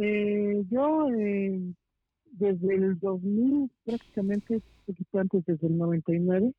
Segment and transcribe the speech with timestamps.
[0.00, 1.60] Eh, yo eh,
[2.32, 6.52] desde el 2000, prácticamente un poquito antes, desde el 99,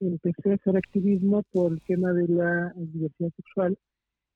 [0.00, 3.78] empecé a hacer activismo por el tema de la diversidad sexual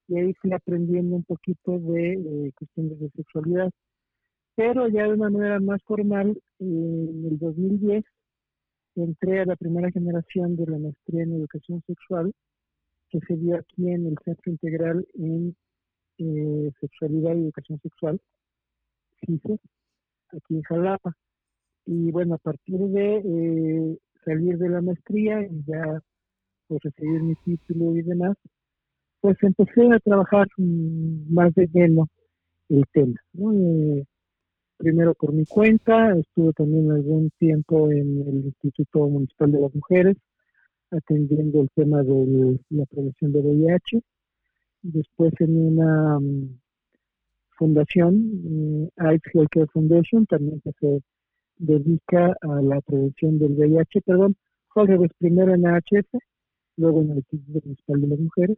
[0.08, 3.70] y ahí fui aprendiendo un poquito de eh, cuestiones de sexualidad.
[4.56, 8.04] Pero ya de una manera más formal, en el 2010
[8.96, 12.32] entré a la primera generación de la maestría en educación sexual
[13.10, 15.56] que se dio aquí en el Centro Integral en
[16.18, 18.20] eh, Sexualidad y Educación Sexual,
[19.20, 19.58] CICE,
[20.32, 21.16] aquí en Jalapa.
[21.86, 26.00] Y bueno, a partir de eh, salir de la maestría y ya
[26.66, 28.36] pues, recibir mi título y demás,
[29.20, 32.08] pues empecé a trabajar más de lleno
[32.68, 33.14] el tema.
[33.34, 34.04] Eh,
[34.76, 40.16] primero por mi cuenta, estuve también algún tiempo en el Instituto Municipal de las Mujeres,
[40.90, 44.02] atendiendo el tema de la prevención de VIH.
[44.90, 46.58] Después en una mm,
[47.58, 48.14] fundación,
[48.46, 51.02] eh, AIDS Healthcare Foundation, también que se
[51.58, 54.36] dedica a la prevención del VIH, perdón,
[54.68, 54.86] fue
[55.18, 56.08] primero en AHF,
[56.78, 58.56] luego en el Instituto Municipal de las Mujeres,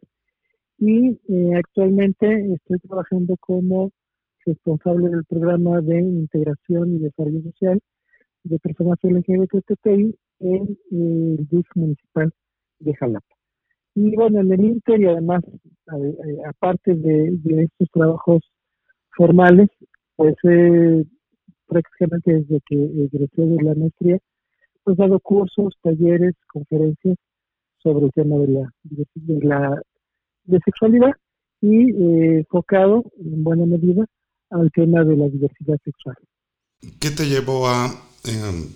[0.77, 3.91] y eh, actualmente estoy trabajando como
[4.45, 7.79] responsable del programa de integración y desarrollo social
[8.43, 12.31] de personas LGBTI en eh, el DIF municipal
[12.79, 13.40] de Jalapa.
[13.95, 15.43] Y bueno, en el Inter y además,
[16.47, 18.41] aparte de, estos trabajos
[19.15, 19.69] formales,
[20.15, 21.03] pues eh,
[21.67, 24.17] prácticamente desde que egresé de la maestría,
[24.83, 27.17] pues he dado cursos, talleres, conferencias
[27.83, 29.81] sobre el tema de la, de, la
[30.63, 31.11] sexualidad
[31.61, 34.05] y eh, enfocado en buena medida
[34.49, 36.15] al tema de la diversidad sexual.
[36.99, 37.87] ¿Qué te llevó a,
[38.25, 38.67] em,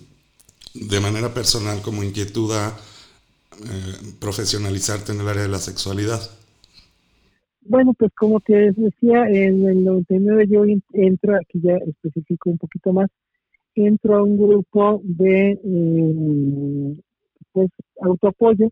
[0.88, 2.76] de manera personal, como inquietud, a
[3.64, 6.20] eh, profesionalizarte en el área de la sexualidad?
[7.68, 12.92] Bueno, pues como te decía, en el 99 yo entro, aquí ya especifico un poquito
[12.92, 13.08] más,
[13.74, 16.96] entro a un grupo de eh,
[17.52, 17.70] pues,
[18.00, 18.68] autoapoyo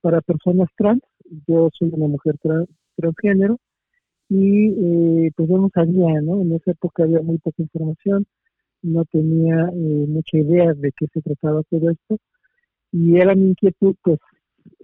[0.00, 1.02] para personas trans.
[1.46, 2.36] Yo soy una mujer
[2.96, 3.58] transgénero
[4.28, 4.68] y
[5.26, 6.40] eh, pues no sabía, ¿no?
[6.40, 8.24] En esa época había muy poca información,
[8.82, 12.18] no tenía eh, mucha idea de qué se trataba todo esto
[12.92, 14.18] y era mi inquietud pues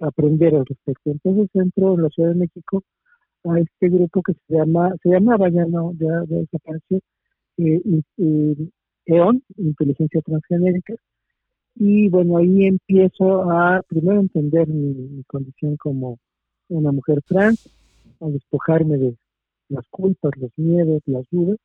[0.01, 1.11] aprender al respecto.
[1.11, 2.83] Entonces entro en la Ciudad de México
[3.45, 7.01] a este grupo que se llama, se llamaba ya no, ya, desapareció,
[7.59, 7.83] eh,
[9.07, 10.95] EON, Inteligencia Transgenérica,
[11.77, 16.19] y bueno, ahí empiezo a primero entender mi condición como
[16.69, 17.69] una mujer trans,
[18.21, 19.17] a despojarme de,
[19.69, 21.59] las culpas, los miedos, las dudas.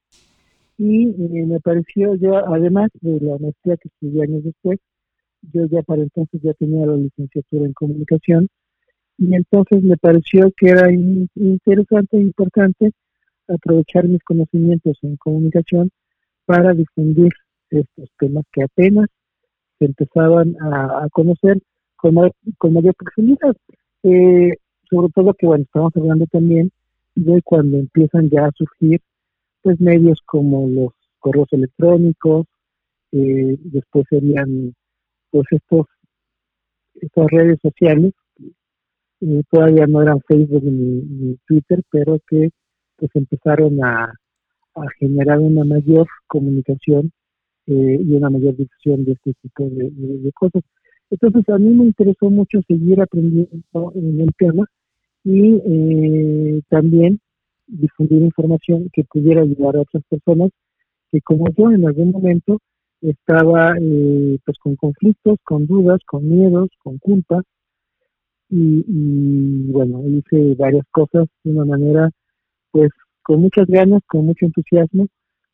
[0.78, 4.80] Y eh, me pareció, yo, además de la maestría que estudié años después,
[5.42, 8.48] yo ya para entonces ya tenía la licenciatura en comunicación,
[9.18, 12.92] y entonces me pareció que era interesante e importante
[13.48, 15.92] aprovechar mis conocimientos en comunicación
[16.46, 17.32] para difundir
[17.70, 19.08] estos temas que apenas
[19.78, 21.60] se empezaban a, conocer
[21.96, 22.16] con,
[22.58, 23.56] con mayor proximidad.
[24.04, 24.54] Eh,
[24.90, 26.72] sobre todo que, bueno, estamos hablando también
[27.16, 29.02] de cuando empiezan ya a surgir
[29.62, 32.48] pues medios como los correos electrónicos,
[33.12, 34.74] eh, después serían
[35.31, 35.85] pues estos
[37.01, 38.13] estas redes sociales,
[39.22, 42.50] eh, todavía no eran Facebook ni, Twitter, pero que
[42.97, 44.13] pues empezaron a,
[44.97, 47.12] generar una mayor comunicación
[47.67, 50.63] eh, y una mayor difusión de este tipo de, cosas.
[51.09, 54.66] Entonces a mí me interesó mucho seguir aprendiendo en el tema
[55.25, 57.19] y eh, también
[57.67, 60.51] difundir información que pudiera ayudar a otras personas
[61.11, 62.59] que como yo en algún momento
[63.02, 67.42] estaba eh, pues con conflictos, con dudas, con miedos, con culpa
[68.50, 72.09] y, y, bueno, hice varias cosas de una manera
[72.72, 72.92] pues
[73.24, 75.08] con muchas ganas, con mucho entusiasmo,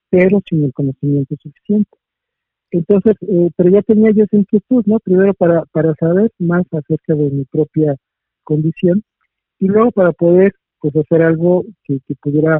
[0.10, 1.98] pero sin el conocimiento suficiente.
[2.72, 5.00] Entonces, eh, pero ya tenía yo esa inquietud, ¿no?
[5.00, 7.96] Primero para, para saber más acerca de mi propia
[8.44, 9.04] condición
[9.60, 12.60] y luego para poder pues hacer algo que, pudiera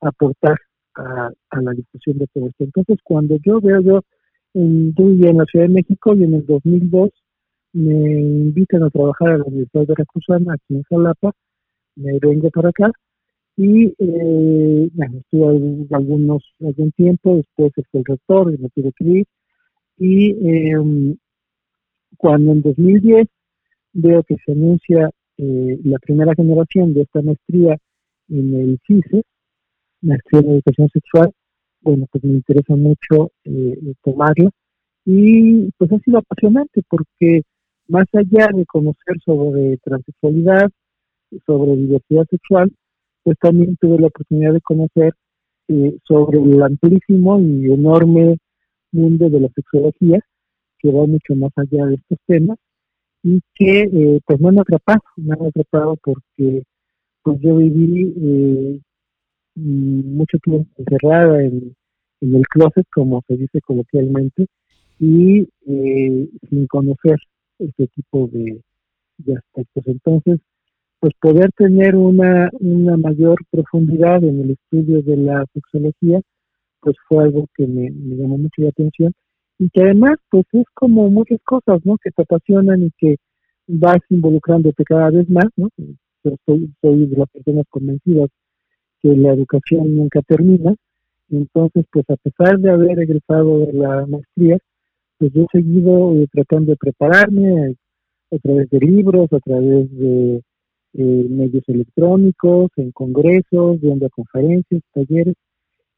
[0.00, 0.56] aportar
[0.94, 2.64] a, la discusión de todo esto.
[2.64, 4.02] Entonces, cuando yo veo yo
[4.56, 7.10] en, en la Ciudad de México y en el 2002
[7.74, 11.32] me invitan a trabajar a la Universidad de Veracruzana aquí en Jalapa,
[11.96, 12.90] me vengo para acá.
[13.58, 19.24] Y eh, bueno, estuve algunos, algún tiempo, después fue el rector y me tuve que
[19.98, 21.16] y eh,
[22.18, 23.26] cuando en 2010
[23.94, 27.76] veo que se anuncia eh, la primera generación de esta maestría
[28.28, 29.22] en el CICE,
[30.02, 31.32] maestría en educación sexual,
[31.86, 34.50] bueno, pues me interesa mucho eh, tomarla
[35.04, 37.42] y pues ha sido apasionante porque
[37.86, 40.68] más allá de conocer sobre transexualidad,
[41.46, 42.72] sobre diversidad sexual,
[43.22, 45.12] pues también tuve la oportunidad de conocer
[45.68, 48.36] eh, sobre el amplísimo y enorme
[48.90, 50.18] mundo de la sexología,
[50.80, 52.58] que va mucho más allá de estos temas,
[53.22, 56.62] y que eh, pues me han atrapado, me han atrapado porque
[57.22, 58.80] pues yo viví eh,
[59.56, 61.74] mucho tiempo encerrada en,
[62.20, 64.46] el closet, como se dice coloquialmente,
[64.98, 67.16] y eh, sin conocer
[67.58, 68.60] este tipo de,
[69.36, 69.84] aspectos.
[69.86, 70.40] Entonces,
[71.00, 76.20] pues poder tener una, una mayor profundidad en el estudio de la sexología,
[76.80, 79.12] pues fue algo que me, llamó mucho la atención
[79.58, 81.96] y que además pues es como muchas cosas, ¿no?
[81.98, 83.16] Que te apasionan y que
[83.66, 85.68] vas involucrándote cada vez más, ¿no?
[86.24, 88.30] Yo soy, soy de las personas convencidas
[89.02, 90.74] que la educación nunca termina,
[91.30, 94.58] entonces pues a pesar de haber egresado de la maestría,
[95.18, 97.74] pues yo he seguido eh, tratando de prepararme
[98.32, 100.42] a, través de libros, a través de
[100.94, 105.34] eh, medios electrónicos, en congresos, viendo conferencias, talleres,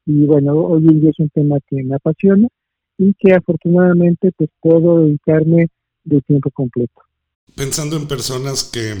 [0.05, 2.47] y bueno, hoy en día es un tema que me apasiona
[2.97, 5.67] y que afortunadamente pues puedo dedicarme
[6.03, 7.01] de tiempo completo.
[7.55, 8.95] Pensando en personas que,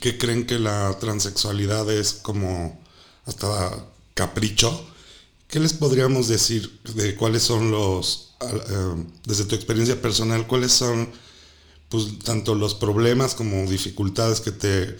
[0.00, 2.78] que creen que la transexualidad es como
[3.24, 4.86] hasta capricho,
[5.48, 11.08] ¿qué les podríamos decir de cuáles son los, eh, desde tu experiencia personal, cuáles son
[11.88, 14.96] pues, tanto los problemas como dificultades que te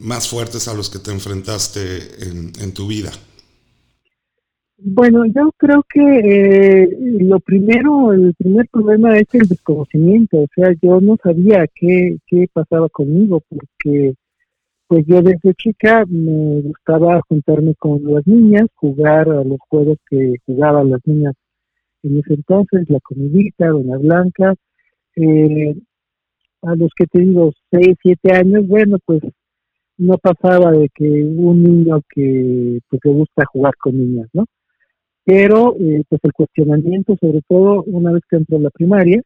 [0.00, 3.12] más fuertes a los que te enfrentaste en, en tu vida?
[4.84, 6.88] Bueno, yo creo que eh,
[7.20, 12.48] lo primero, el primer problema es el desconocimiento, o sea, yo no sabía qué, qué
[12.52, 14.14] pasaba conmigo, porque
[14.92, 20.34] pues yo desde chica me gustaba juntarme con las niñas, jugar a los juegos que
[20.44, 21.32] jugaban las niñas
[22.02, 24.54] en ese entonces, la comidita, Doña Blanca,
[25.16, 25.74] eh,
[26.60, 29.22] a los que te digo, seis, siete años, bueno, pues
[29.96, 34.44] no pasaba de que un niño que pues le gusta jugar con niñas, ¿no?
[35.24, 39.22] pero eh, pues el cuestionamiento, sobre todo una vez que entro a la primaria,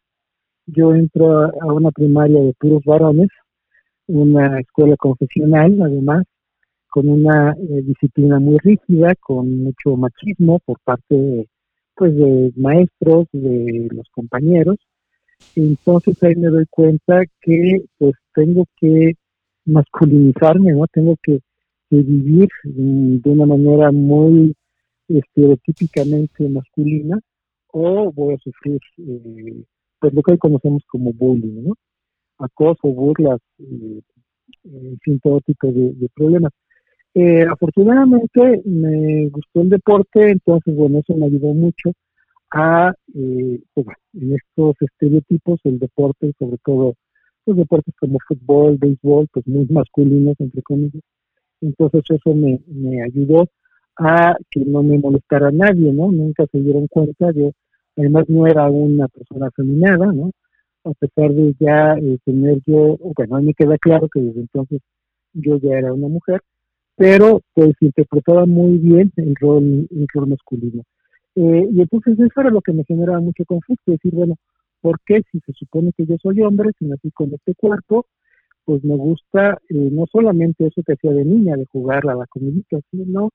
[0.67, 3.31] yo entro a, una primaria de puros varones,
[4.09, 6.25] una escuela confesional además,
[6.89, 11.49] con una eh, disciplina muy rígida, con mucho machismo por parte
[11.95, 14.77] pues de maestros, de los compañeros.
[15.55, 19.15] Entonces ahí me doy cuenta que pues tengo que
[19.65, 20.87] masculinizarme, ¿no?
[20.93, 21.41] Tengo que,
[21.89, 24.55] vivir de una manera muy
[25.09, 27.21] estereotípicamente masculina
[27.69, 29.63] o voy a sufrir eh,
[30.01, 31.75] pues lo que hoy conocemos como bullying, ¿no?
[32.39, 34.03] Acoso, burlas, eh,
[35.23, 36.53] todo tipo de, problemas.
[37.15, 41.93] Eh, afortunadamente me gustó el deporte, entonces bueno, eso me ayudó mucho
[42.51, 43.61] a, eh,
[44.15, 46.95] en estos estereotipos, el deporte, sobre todo
[47.47, 51.03] los deportes como fútbol, béisbol, pues muy masculinos, entre comillas.
[51.61, 53.49] Entonces eso me, me ayudó
[53.99, 56.11] a que no me molestara a nadie, ¿no?
[56.13, 57.53] Nunca se dieron cuenta, yo
[57.97, 60.33] además no era una persona feminada, ¿no?
[60.87, 64.81] A pesar de ya eh, tener yo, bueno, a mí queda claro que desde entonces
[65.33, 66.41] yo ya era una mujer,
[66.97, 70.85] pero pues interpretaba muy bien el rol, el rol masculino.
[71.35, 74.37] Eh, y entonces eso era lo que me generaba mucho conflicto, decir, bueno,
[74.81, 78.07] ¿por qué si se supone que yo soy hombre, si nací con este cuerpo,
[78.65, 82.27] pues me gusta eh, no solamente eso que hacía de niña, de jugar a la
[82.27, 83.31] comidita, sino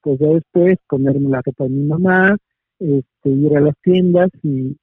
[0.00, 2.36] pues ya después ponerme la ropa de mi mamá,
[2.78, 4.76] este, ir a las tiendas y,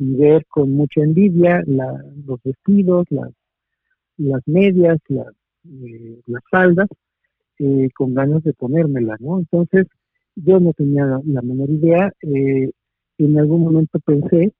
[0.00, 3.30] ver con mucha envidia los vestidos, las,
[4.16, 5.28] las medias, las,
[5.68, 6.88] eh, las faldas,
[7.58, 9.38] eh, con ganas de ponérmela, ¿no?
[9.38, 9.86] Entonces,
[10.34, 12.10] yo no tenía la, menor idea.
[12.22, 12.70] Eh,
[13.18, 14.52] en algún momento pensé,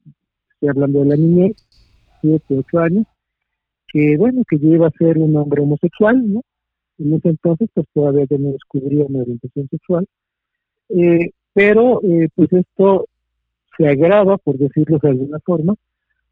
[0.53, 1.57] estoy hablando de la niñez,
[2.21, 3.07] siete, ocho años,
[3.89, 6.43] que bueno, que yo iba a ser un hombre homosexual, ¿no?
[6.99, 10.07] En ese entonces, pues todavía yo no descubría mi orientación sexual.
[10.91, 12.03] Eh, pero,
[12.35, 13.07] pues esto
[13.77, 15.75] se agrava, por decirlo de alguna forma,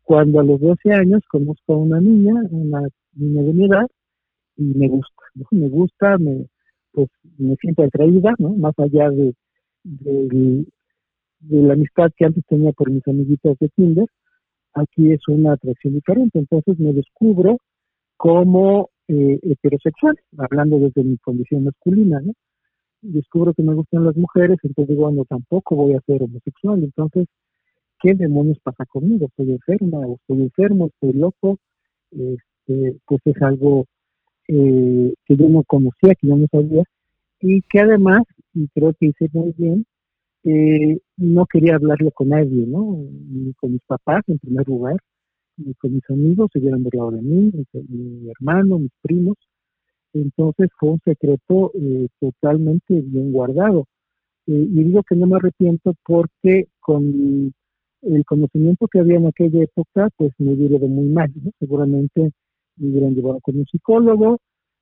[0.03, 3.87] cuando a los 12 años conozco a una niña, una niña de mi edad,
[4.57, 5.47] y me gusta, ¿no?
[5.51, 6.47] Me gusta, me,
[6.93, 8.51] pues me siento atraída, ¿no?
[8.51, 9.35] Más allá de,
[9.85, 10.65] de,
[11.51, 14.07] la amistad que antes tenía por mis amiguitas de Tinder,
[14.75, 16.39] aquí es una atracción diferente.
[16.39, 17.59] Entonces me descubro
[18.17, 22.33] como eh, heterosexual, hablando desde mi condición masculina, ¿no?
[23.03, 27.27] Descubro que me gustan las mujeres, entonces digo, bueno, tampoco voy a ser homosexual, entonces,
[28.01, 29.27] ¿qué demonios pasa conmigo?
[29.27, 30.07] ¿Estoy enferma?
[30.07, 30.87] ¿Estoy enfermo?
[30.87, 31.59] ¿Estoy loco?
[32.11, 33.87] Este, pues es algo
[34.49, 36.83] eh, que yo no conocía, que yo no sabía,
[37.41, 38.23] y que además,
[38.55, 39.87] y creo que hice muy bien,
[40.45, 42.97] eh, no quería hablarlo con nadie, ¿no?
[43.31, 44.97] Ni con mis papás, en primer lugar,
[45.59, 47.53] y con mis amigos se hubieran burlado de mí,
[47.89, 49.37] mi, hermano, mis primos.
[50.15, 53.87] Entonces fue un secreto eh, totalmente bien guardado.
[54.47, 57.53] y digo que no me arrepiento porque con
[58.03, 62.33] el conocimiento que había en aquella época, pues me hubiera de muy mal, Seguramente
[62.77, 64.39] me hubieran llevado con un psicólogo,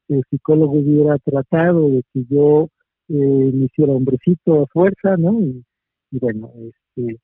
[0.09, 2.68] el psicólogo hubiera tratado de que yo
[3.09, 3.14] eh,
[3.54, 5.40] me hiciera hombrecito a fuerza, ¿no?
[5.40, 5.64] Y,
[6.12, 7.18] bueno, este,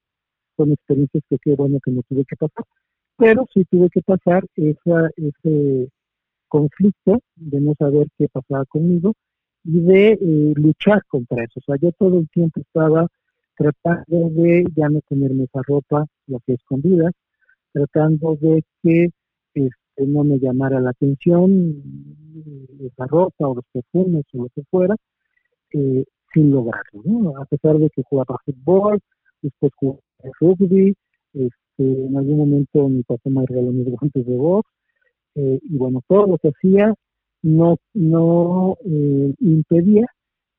[0.57, 2.65] son experiencias que qué bueno que no tuve que pasar,
[3.17, 5.89] pero sí tuve que pasar esa, ese
[6.53, 9.15] conflicto de no saber qué pasaba conmigo
[9.65, 11.61] y de eh, luchar contra eso.
[11.61, 13.07] O sea, yo todo el tiempo estaba
[13.57, 17.13] tratando de ya no tenerme esa ropa, lo que escondidas,
[17.73, 19.09] tratando de que
[19.55, 21.83] este, no me llamara la atención
[22.81, 24.95] esa ropa o los perfumes o lo que fuera,
[25.73, 26.05] eh,
[26.35, 27.41] sin lograrlo, ¿no?
[27.41, 29.01] A pesar de que jugaba fútbol,
[29.41, 30.01] después jugaba
[30.39, 30.95] rugby,
[31.33, 34.69] este, en algún momento mi papá me regaló mis guantes de box,
[35.35, 36.95] eh, y bueno, todo lo que hacía
[37.43, 40.07] no, no eh, impedía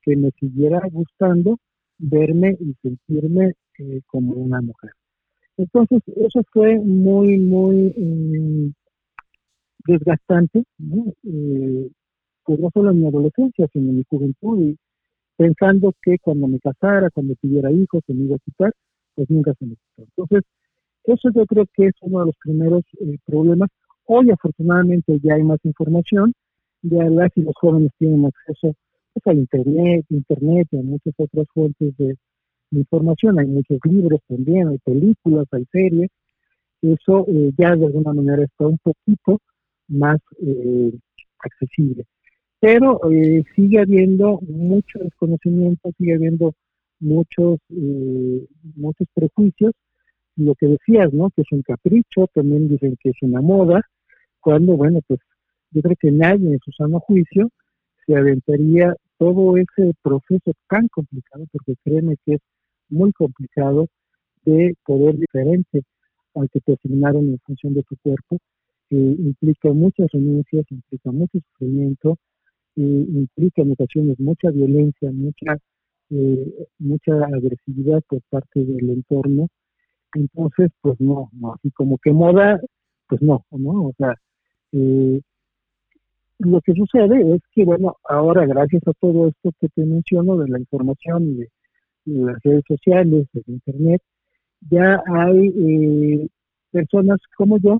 [0.02, 1.58] que me siguiera gustando
[1.98, 4.92] verme y sentirme eh, como una mujer.
[5.56, 8.72] Entonces, eso fue muy, muy eh,
[9.86, 11.12] desgastante, ¿no?
[11.24, 11.90] Eh,
[12.44, 14.76] pues no solo en mi adolescencia, sino en mi juventud, y
[15.36, 18.72] pensando que cuando me casara, cuando tuviera hijos, se me iba a quitar,
[19.14, 20.08] pues nunca se me quitó.
[20.16, 20.42] Entonces,
[21.04, 22.82] eso yo creo que es uno de los primeros
[23.24, 23.70] problemas.
[24.06, 26.32] Hoy, afortunadamente, ya hay más información,
[26.82, 28.74] ya las y los jóvenes tienen acceso
[29.14, 32.16] pues, hay internet, internet y muchas otras fuentes de,
[32.72, 36.10] información, hay muchos libros también, hay películas, hay series,
[36.82, 39.38] eso eh, ya de alguna manera está un poquito
[39.86, 40.92] más eh,
[41.38, 42.04] accesible.
[42.58, 46.54] Pero eh, sigue habiendo mucho desconocimiento, sigue habiendo
[46.98, 47.58] muchos,
[48.74, 49.72] muchos prejuicios.
[50.36, 51.30] Lo que decías, ¿no?
[51.30, 53.82] Que es un capricho, también dicen que es una moda,
[54.44, 55.20] cuando, bueno, pues
[55.70, 57.48] yo creo que nadie en su sano juicio
[58.06, 62.40] se aventaría todo ese proceso tan complicado, porque créeme que es
[62.90, 63.88] muy complicado
[64.44, 65.82] de poder diferente
[66.34, 68.38] al que te asignaron en función de tu cuerpo,
[68.90, 72.18] implica muchas renuncias, implica mucho sufrimiento,
[72.76, 75.56] implica en ocasiones mucha violencia, mucha,
[76.10, 79.48] eh, mucha agresividad por parte del entorno.
[80.14, 82.60] Entonces, pues no, no, así como que moda,
[83.08, 83.86] pues no, ¿no?
[83.86, 84.14] O sea,
[84.74, 85.20] eh,
[86.40, 90.48] lo que sucede es que, bueno, ahora gracias a todo esto que te menciono de
[90.48, 91.48] la información de,
[92.06, 94.02] las redes sociales, de Internet,
[94.60, 96.28] ya hay eh,
[96.70, 97.78] personas como yo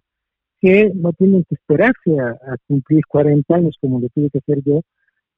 [0.61, 4.81] que no tienen que esperarse a, cumplir 40 años como lo tuve que hacer yo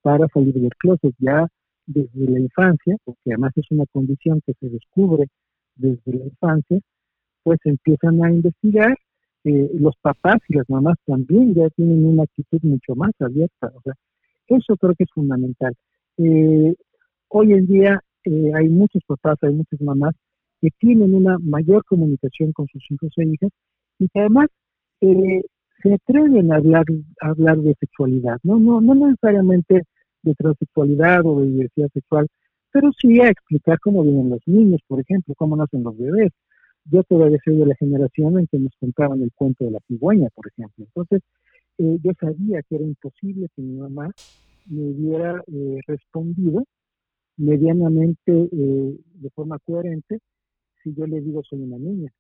[0.02, 1.14] para salir del closet.
[1.18, 1.48] Ya
[1.86, 5.26] desde la infancia, porque además es una condición que se descubre
[5.74, 6.78] desde la infancia,
[7.42, 8.96] pues empiezan a investigar
[9.52, 13.72] los papás y las mamás también ya tienen una actitud mucho más abierta.
[13.74, 13.94] O sea,
[14.48, 15.74] eso creo que es fundamental.
[16.18, 16.74] Eh,
[17.28, 20.14] hoy en día eh, hay muchos papás, hay muchas mamás
[20.60, 23.50] que tienen una mayor comunicación con sus hijos e hijas
[23.98, 24.46] y que además
[25.00, 25.42] eh,
[25.82, 26.84] se atreven a hablar,
[27.20, 28.58] a hablar de sexualidad, ¿no?
[28.58, 29.82] No, no necesariamente
[30.22, 32.26] de transexualidad o de diversidad sexual,
[32.72, 36.32] pero sí a explicar cómo vienen los niños, por ejemplo, cómo nacen los bebés,
[36.90, 40.28] yo todavía soy de la generación en que nos contaban el cuento de la cigüeña,
[40.34, 40.84] por ejemplo.
[40.84, 41.22] Entonces,
[41.78, 44.10] eh, yo sabía que era imposible que mi mamá
[44.66, 46.64] me hubiera eh, respondido
[47.36, 50.20] medianamente eh, de forma coherente
[50.82, 52.10] si yo le digo soy una niña.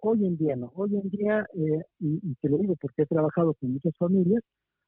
[0.00, 3.54] Hoy en día no, hoy en día, y, y, te lo digo porque he trabajado
[3.54, 4.42] con muchas familias,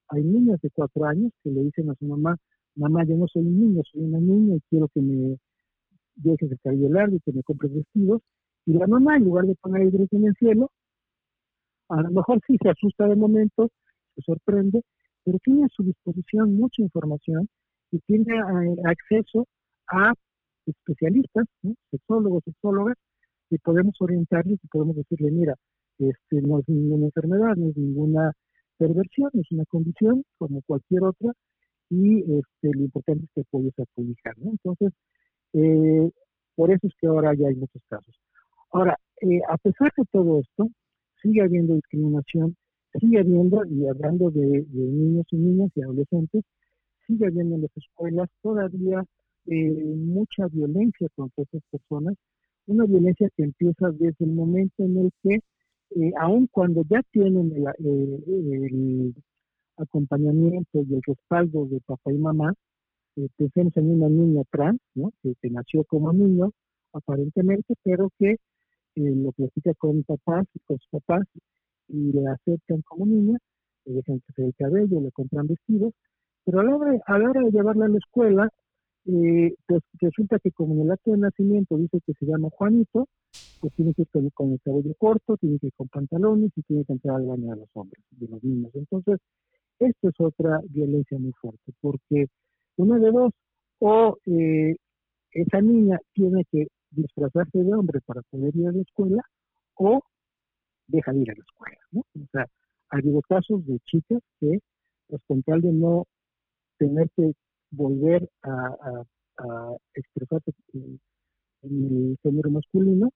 [0.09, 2.37] hay niños de cuatro años que le dicen a su mamá,
[2.75, 5.39] mamá, yo no soy un niño, soy una niña y quiero que me
[6.17, 8.23] dejes el cabello largo y que me compres vestidos,
[8.69, 10.71] y la mamá, en lugar de poner el grito en el cielo,
[11.89, 13.71] a lo mejor sí se asusta de momento,
[14.15, 14.83] se sorprende,
[15.25, 17.49] pero tiene a su disposición mucha información
[17.91, 19.47] y tiene eh, acceso
[19.87, 20.13] a
[20.67, 21.47] especialistas,
[21.91, 22.97] sexólogos, sexólogas,
[23.49, 25.55] y podemos orientarles y podemos decirle, mira,
[25.99, 28.33] este no es ninguna enfermedad, no es ninguna
[28.77, 31.33] perversión, es una condición como cualquier otra,
[31.89, 34.37] y este, lo importante es que publicar.
[34.37, 34.51] ¿no?
[34.51, 34.93] Entonces,
[35.55, 36.11] eh,
[36.55, 38.15] por eso es que ahora ya hay muchos casos.
[38.71, 40.69] Ahora, eh, a pesar de todo esto,
[41.23, 42.57] sigue habiendo discriminación,
[43.01, 46.45] sigue habiendo, y hablando de, niños y niñas y adolescentes,
[47.07, 49.05] sigue habiendo en las escuelas todavía
[49.47, 52.15] eh, mucha violencia contra esas personas,
[52.67, 55.41] una violencia que empieza desde el momento en el que,
[55.97, 59.15] eh, aun cuando ya tienen el,
[59.79, 62.53] acompañamiento y el respaldo de papá y mamá,
[63.37, 65.13] pensemos en una niña trans, ¿no?
[65.23, 66.51] que nació como niño,
[66.93, 68.37] aparentemente, pero que
[68.99, 71.23] eh, lo platica con papás y con sus papás
[71.89, 73.39] y le aceptan como niña,
[73.85, 75.93] le dejan que se el cabello, le compran vestidos,
[76.45, 78.49] pero a la hora, a la hora de llevarla a la escuela,
[79.07, 83.07] eh, pues resulta que como en el acto de nacimiento dice que se llama Juanito,
[83.61, 86.85] pues tiene que ir con, el cabello corto, tiene que ir con pantalones y tiene
[86.85, 88.71] que entrar al baño de los hombres, de los niños.
[88.75, 89.19] Entonces,
[89.79, 92.27] esto es otra violencia muy fuerte, porque
[92.77, 93.33] una de dos,
[93.79, 94.77] o eh,
[95.33, 99.23] esa niña tiene que disfrazarse de hombre para poder ir a la escuela,
[99.75, 100.01] o
[100.87, 101.79] deja de ir a la escuela.
[101.93, 102.47] O sea,
[102.91, 104.59] ha habido casos de chicas que,
[105.09, 106.05] pues con tal de no
[106.79, 107.33] tener que
[107.71, 109.05] volver a,
[109.95, 110.99] expresarse en,
[111.63, 113.11] el género masculino,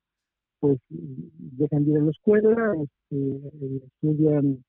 [0.61, 4.64] pues dejan de ir a la escuela, este, estudian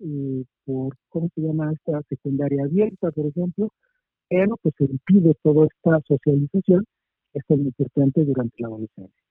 [0.00, 3.70] eh, por, ¿cómo se llama esta secundaria abierta, por ejemplo?
[4.28, 6.84] Pero pues se impide toda esta socialización,
[7.34, 9.22] es muy importante durante la adolescencia.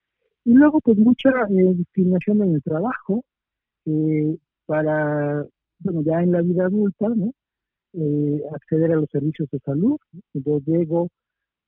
[0.46, 3.24] Y luego pues mucha eh, discriminación en el trabajo,
[3.86, 5.46] eh, para,
[5.80, 7.32] bueno, ya en la vida adulta, ¿no?
[7.94, 9.98] Eh, acceder a los servicios de salud.
[10.34, 11.10] Yo llego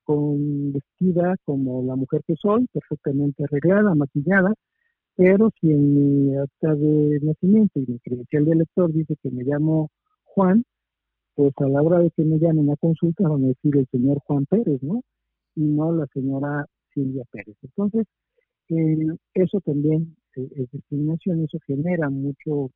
[0.03, 4.53] con vestida como la mujer que soy, perfectamente arreglada, maquillada,
[5.15, 5.93] pero si en
[6.27, 9.89] mi acta de nacimiento y mi credencial de elector dice que me llamo
[10.23, 10.63] Juan,
[11.35, 14.19] pues a la hora de que me llamen a consulta van a decir el señor
[14.25, 15.01] Juan Pérez, ¿no?
[15.55, 17.55] Y no la señora Silvia Pérez.
[17.61, 18.05] Entonces,
[18.69, 22.71] eh, eso también eh, es discriminación, eso genera mucho,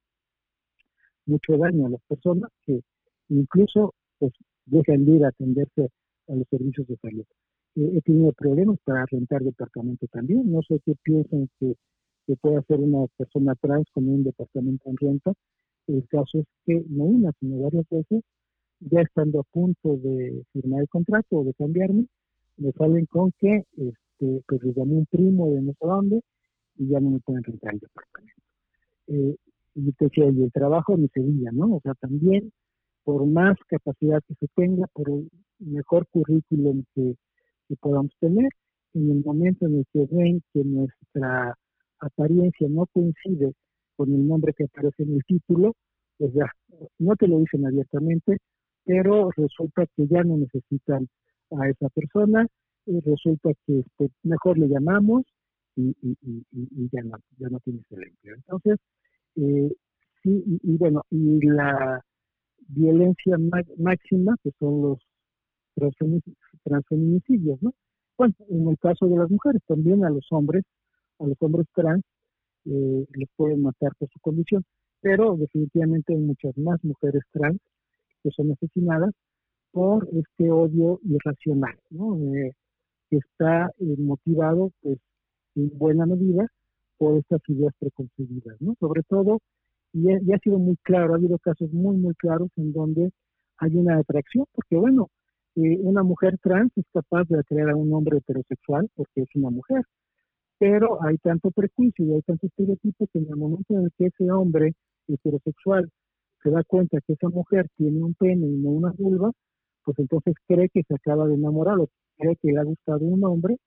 [1.25, 2.81] mucho daño a las personas que
[3.29, 4.33] incluso pues
[4.65, 5.89] dejan de ir a atenderse
[6.27, 7.25] a los servicios de salud.
[7.75, 11.75] Eh, he tenido problemas para rentar departamento también, no sé qué piensan que,
[12.27, 15.33] que puede hacer una persona trans con un departamento en renta.
[15.87, 18.21] El caso es que no una, sino varias veces,
[18.79, 22.05] ya estando a punto de firmar el contrato o de cambiarme,
[22.59, 26.21] me salen con que este, pues les llamé un primo de no sé dónde
[26.77, 28.41] y ya no me pueden rentar el departamento.
[29.07, 29.35] Eh,
[29.75, 31.75] y te y el trabajo me Sevilla, ¿no?
[31.75, 32.51] O sea, también
[33.03, 35.29] por más capacidad que se tenga, por el
[35.59, 37.15] mejor currículum que,
[37.79, 38.49] podamos tener,
[38.93, 41.55] en el momento en el que ven que nuestra
[41.99, 43.53] apariencia no coincide
[43.95, 45.75] con el nombre que aparece en el título,
[46.17, 46.51] pues ya,
[46.97, 48.37] no te lo dicen abiertamente,
[48.85, 51.07] pero resulta que ya no necesitan
[51.51, 52.47] a esa persona,
[52.85, 55.23] resulta que este, mejor le llamamos
[55.75, 55.95] y,
[56.91, 58.35] ya, no, ya no tienes el empleo.
[58.35, 58.77] Entonces,
[59.35, 59.71] eh,
[60.23, 62.03] sí, y, bueno, y la
[62.67, 63.37] violencia
[63.77, 64.99] máxima, que son los
[66.63, 67.73] transfeminicidios, ¿no?
[68.17, 70.63] Bueno, en el caso de las mujeres, también a los hombres,
[71.19, 72.03] a los hombres trans,
[72.65, 74.65] eh, les pueden matar por su condición,
[75.01, 77.59] pero definitivamente hay muchas más mujeres trans
[78.21, 79.11] que son asesinadas
[79.71, 82.15] por este odio irracional, ¿no?
[82.35, 82.53] Eh,
[83.09, 84.99] que está eh, motivado, pues,
[85.55, 86.47] en buena medida
[86.97, 88.75] por estas ideas preconcebidas, ¿no?
[88.79, 89.39] Sobre todo
[89.93, 93.11] y, ha sido muy claro, ha habido casos muy, muy claros en donde
[93.57, 95.09] hay una atracción, porque bueno,
[95.55, 99.49] eh, una mujer trans es capaz de atraer a un hombre heterosexual porque es una
[99.49, 99.83] mujer,
[100.59, 104.07] pero hay tanto prejuicio y hay tanto estereotipo que en el momento en el que
[104.07, 104.73] ese hombre
[105.07, 105.89] heterosexual
[106.43, 109.31] se da cuenta que esa mujer tiene un pene y no una vulva,
[109.89, 111.77] pues entonces cree que se acaba de enamorar
[112.19, 113.57] cree que le ha gustado un hombre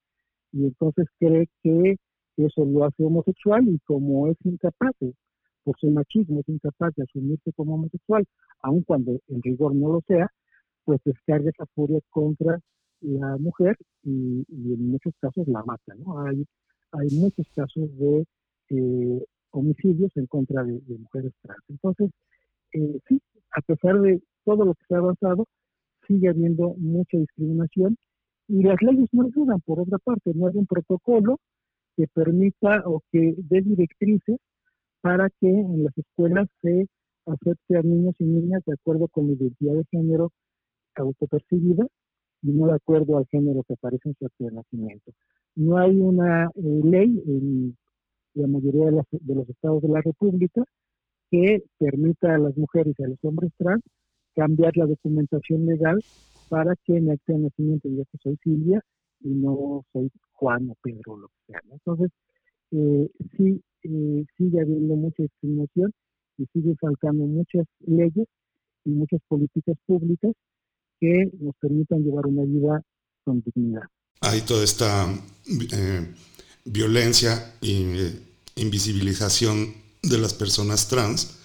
[0.53, 1.97] y entonces cree que
[2.37, 5.15] eso lo hace homosexual y como es incapaz de
[5.65, 8.25] por su machismo es incapaz de asumirse como homosexual,
[8.61, 10.29] aun cuando en rigor no lo sea,
[10.85, 12.61] pues descarga esa furia contra
[13.01, 15.93] la mujer y, en muchos casos la mata.
[15.97, 16.21] ¿no?
[16.25, 16.47] Hay,
[16.93, 18.25] hay muchos casos de
[18.71, 21.65] eh, homicidios en contra de, mujeres trans.
[21.69, 22.11] Entonces,
[22.75, 25.49] eh, sí, a pesar de todo lo que se ha avanzado,
[26.07, 27.97] sigue habiendo mucha discriminación
[28.49, 31.38] y las leyes no ayudan, por otra parte, no hay un protocolo
[31.97, 34.38] que permita o que dé directrices
[35.01, 36.87] para que en las escuelas se
[37.27, 40.31] acepte a niños y niñas de acuerdo con la identidad de género
[40.97, 41.87] autopercibida
[42.43, 45.12] y no de acuerdo al género que aparece en su acto de nacimiento.
[45.55, 47.77] No hay una eh, ley en
[48.35, 50.65] la mayoría de, de, los estados de la República
[51.31, 53.83] que permita a las mujeres y a los hombres trans
[54.35, 56.03] cambiar la documentación legal
[56.49, 58.81] para que en el acto de nacimiento diga que soy Silvia
[59.21, 61.61] y no soy Juan o Pedro o lo que sea.
[61.71, 62.11] Entonces,
[62.73, 65.92] eh, sí eh, sigue habiendo mucha discriminación
[66.38, 68.27] y sigue faltando muchas leyes
[68.85, 70.33] y muchas políticas públicas
[71.01, 72.83] que nos permitan llevar una vida
[73.25, 73.83] con dignidad.
[74.21, 75.07] Hay toda esta
[75.73, 76.14] eh,
[76.64, 78.12] violencia e
[78.57, 81.38] invisibilización de las personas trans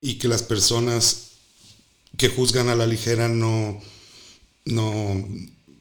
[0.00, 1.35] y que las personas
[2.16, 3.80] que juzgan a la ligera no,
[4.64, 5.28] no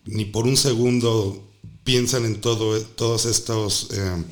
[0.05, 1.51] ni por un segundo
[1.83, 4.23] piensan en todo, todos estos eh,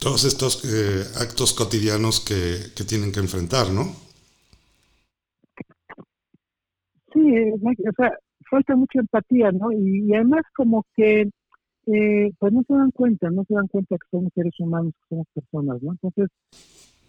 [0.00, 3.84] todos estos eh, actos cotidianos que, tienen que enfrentar, ¿no?
[7.12, 8.12] Sí, o sea,
[8.50, 9.70] falta mucha empatía, ¿no?
[9.72, 11.28] Y, además como que
[11.86, 15.08] eh, pues no se dan cuenta, no se dan cuenta que somos seres humanos, que
[15.10, 15.92] somos personas, ¿no?
[15.92, 16.28] Entonces,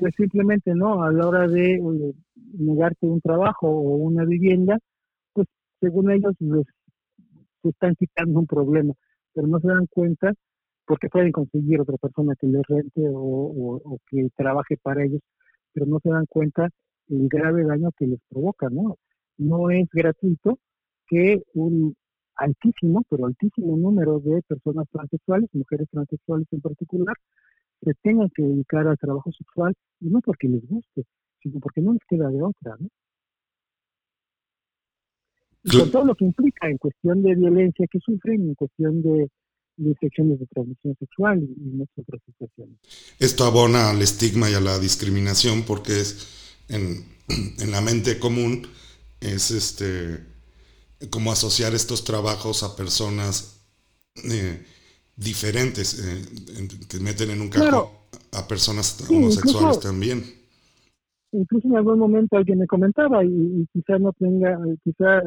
[0.01, 1.03] pues simplemente, ¿no?
[1.03, 2.13] A la hora de eh,
[2.57, 4.79] negarte un trabajo o una vivienda,
[5.31, 5.47] pues
[5.79, 6.65] según ellos les,
[7.63, 8.95] están quitando un problema,
[9.31, 10.33] pero no se dan cuenta
[10.87, 15.21] porque pueden conseguir otra persona que les rente o, que trabaje para ellos,
[15.71, 16.67] pero no se dan cuenta
[17.07, 18.97] el grave daño que les provoca, ¿no?
[19.37, 20.57] No es gratuito
[21.05, 21.93] que un
[22.37, 27.15] altísimo, pero altísimo número de personas transexuales, mujeres transexuales en particular,
[27.83, 31.05] se tengan que dedicar al trabajo sexual, y no porque les guste,
[31.41, 32.87] sino porque no les queda de otra, ¿no?
[35.63, 39.29] Y con todo lo que implica en cuestión de violencia que sufren, en cuestión de,
[39.77, 42.77] infecciones de transmisión sexual y, y muchas otras situaciones.
[43.19, 47.05] Esto abona al estigma y a la discriminación porque es en,
[47.59, 48.67] en la mente común
[49.19, 50.31] es este
[51.09, 53.61] como asociar estos trabajos a personas
[54.23, 54.63] eh,
[55.15, 57.89] diferentes eh, que meten en un cajón
[58.33, 60.23] a personas homosexuales también.
[61.31, 65.21] Incluso en algún momento alguien me comentaba y, quizá no tenga, quizá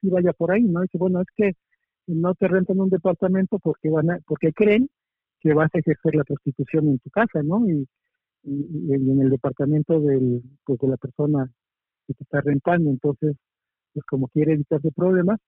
[0.00, 0.82] sí vaya por ahí, ¿no?
[0.82, 1.52] Dice, bueno, es que
[2.06, 4.88] no te rentan un departamento porque van a, porque creen
[5.40, 7.66] que vas a ejercer la prostitución en tu casa, ¿no?
[7.68, 7.86] Y,
[8.42, 11.50] y, en el departamento del, pues de la persona
[12.06, 12.90] que te está rentando.
[12.90, 13.36] Entonces,
[13.92, 15.38] pues como quiere evitarse problemas,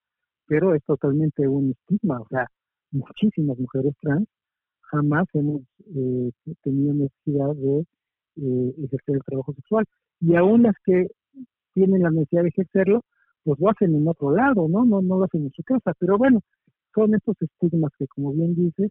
[0.47, 2.21] pero es totalmente un estigma.
[2.21, 2.49] O sea,
[2.91, 4.29] muchísimas mujeres trans
[4.91, 5.63] jamás hemos
[5.95, 6.31] eh,
[6.63, 7.87] tenido necesidad de
[8.37, 9.85] eh, ejercer el trabajo sexual.
[10.21, 11.09] Y aún las que
[11.75, 13.05] tienen la necesidad de ejercerlo,
[13.45, 14.85] pues lo hacen en otro lado, ¿no?
[14.85, 15.95] No, no lo hacen en su casa.
[15.99, 16.41] Pero bueno,
[16.95, 18.91] son estos estigmas que, como bien dices,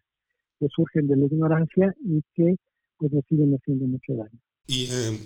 [0.59, 2.55] que surgen de la ignorancia y que
[2.97, 4.39] pues nos siguen haciendo mucho daño.
[4.67, 5.19] Y eh,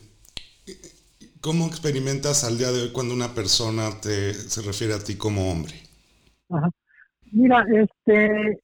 [1.42, 5.52] ¿cómo experimentas al día de hoy cuando una persona te, se refiere a ti como
[5.52, 5.74] hombre?
[6.50, 6.70] Ajá.
[7.34, 8.60] Mira, este,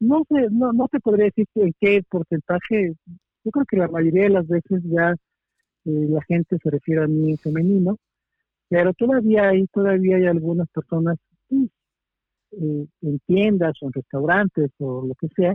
[0.00, 2.94] no sé, no, no te podría decir en qué porcentaje,
[3.44, 7.08] yo creo que la mayoría de las veces ya eh, la gente se refiere a
[7.08, 7.96] mí femenino,
[8.68, 11.16] pero todavía hay, todavía hay algunas personas
[12.52, 15.54] eh, en tiendas o en restaurantes o lo que sea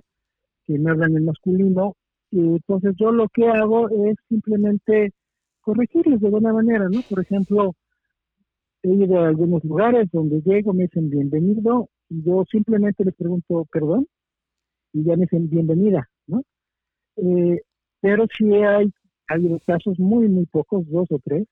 [0.66, 1.96] que me hablan en masculino
[2.32, 5.12] y entonces yo lo que hago es simplemente
[5.62, 7.02] corregirles de buena manera, ¿no?
[7.10, 7.74] Por ejemplo,
[8.84, 13.66] he ido a algunos lugares donde llego, me dicen bienvenido y yo simplemente les pregunto
[13.72, 14.08] perdón
[14.94, 16.44] y ya me dicen bienvenida, ¿no?
[17.18, 17.62] Eh,
[18.02, 18.92] pero sí hay,
[19.28, 21.48] hay casos muy, muy pocos, dos o tres,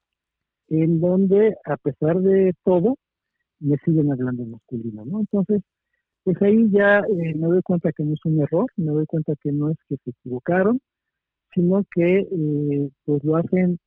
[0.70, 2.98] en donde a pesar de todo,
[3.60, 5.22] me siguen hablando masculino, ¿no?
[5.22, 5.62] Entonces,
[6.24, 9.34] pues ahí ya eh, me doy cuenta que no es un error, me doy cuenta
[9.42, 10.80] que no es que se equivocaron,
[11.54, 13.80] sino que eh, pues lo hacen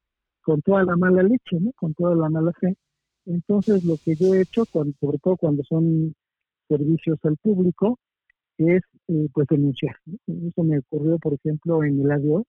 [0.42, 1.72] con toda la mala leche, ¿no?
[1.76, 2.76] Con toda la mala fe.
[3.26, 6.14] Entonces, lo que yo he hecho, sobre todo cuando son
[6.68, 7.98] servicios al público,
[8.58, 9.96] es eh, pues denunciar.
[10.26, 12.44] Eso me ocurrió, por ejemplo, en el ADO.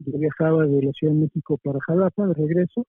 [0.00, 2.86] Yo viajaba de la Ciudad de México para Jalapa de regreso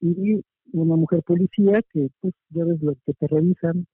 [0.00, 3.86] y una mujer policía que, pues, ya ves lo que te revisan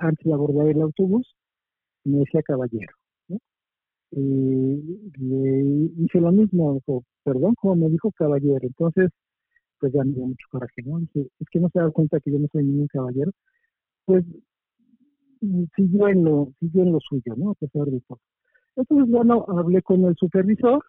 [0.00, 1.34] antes de abordar el autobús,
[2.04, 2.92] me decía caballero.
[3.28, 3.38] ¿no?
[4.12, 5.64] le
[5.98, 8.60] hice lo mismo, dijo, perdón, como me dijo caballero.
[8.62, 9.10] Entonces,
[9.78, 11.00] pues ya me dio mucho coraje, ¿no?
[11.00, 13.30] es que no se da cuenta que yo no soy ningún caballero.
[14.04, 14.24] Pues
[15.76, 17.50] siguió en lo, siguió en lo suyo, ¿no?
[17.50, 18.20] A pesar de todo.
[18.76, 20.82] Entonces, bueno, hablé con el supervisor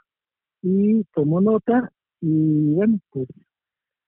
[0.62, 3.28] y tomó nota y bueno, pues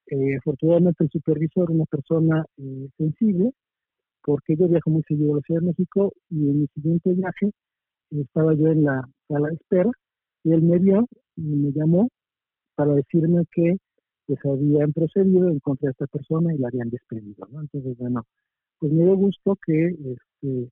[0.08, 3.52] eh, afortunadamente el supervisor, una persona eh, sensible,
[4.24, 7.52] porque yo viajo muy seguido a la Ciudad de México y en mi siguiente viaje
[8.12, 9.92] estaba yo en la sala de espera
[10.44, 12.10] y él me vio y me llamó
[12.76, 13.78] para decirme que
[14.28, 17.62] pues habían procedido en contra de esta persona y la habían despedido, ¿no?
[17.62, 18.26] Entonces, bueno,
[18.80, 20.70] pues me dio gusto que, este,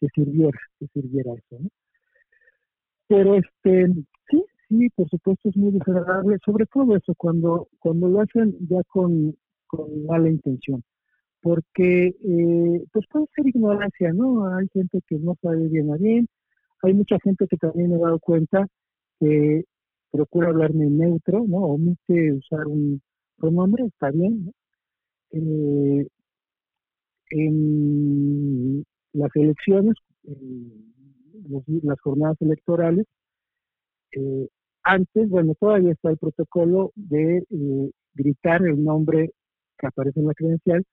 [0.00, 1.68] que sirviera, que sirviera eso, ¿no?
[3.08, 3.86] Pero este,
[4.30, 8.82] sí, sí, por supuesto es muy desagradable, sobre todo eso, cuando, cuando lo hacen ya
[8.88, 10.82] con, con mala intención,
[11.40, 14.48] porque eh, pues puede ser ignorancia, ¿no?
[14.56, 16.26] Hay gente que no sabe bien a bien,
[16.82, 18.66] hay mucha gente que también me ha dado cuenta
[19.20, 19.64] que
[20.16, 21.58] procura hablarme neutro, ¿no?
[21.58, 23.00] Omite usar un
[23.36, 24.52] pronombre, está bien, ¿no?
[25.30, 26.06] Eh,
[27.30, 33.06] en las elecciones, en las jornadas electorales,
[34.12, 34.48] eh,
[34.82, 39.32] antes, bueno, todavía está el protocolo de eh, gritar el nombre
[39.78, 40.84] que aparece en la credencial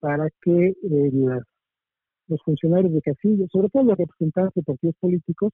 [0.00, 0.74] para que
[2.26, 5.52] los funcionarios de casillo, sobre todo los representantes de partidos políticos,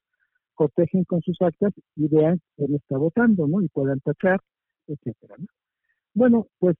[0.56, 3.62] protegen con sus actas y vean quién está votando, ¿no?
[3.62, 4.40] Y puedan tachar,
[4.86, 5.36] etcétera,
[6.14, 6.76] Bueno, pues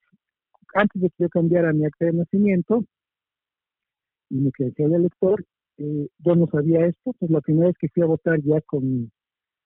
[0.74, 2.84] antes de que yo cambiara mi acta de nacimiento
[4.28, 5.44] y mi credencial de elector,
[5.78, 8.84] eh, yo no sabía esto, pues la primera vez que fui a votar ya con
[8.84, 9.10] mi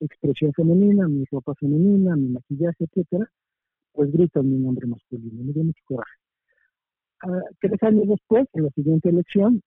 [0.01, 3.29] expresión femenina, mi ropa femenina, mi maquillaje, etcétera,
[3.93, 6.12] pues grito mi nombre masculino, me dio mucho coraje.
[7.23, 9.62] Ah, tres años después, en la siguiente elección,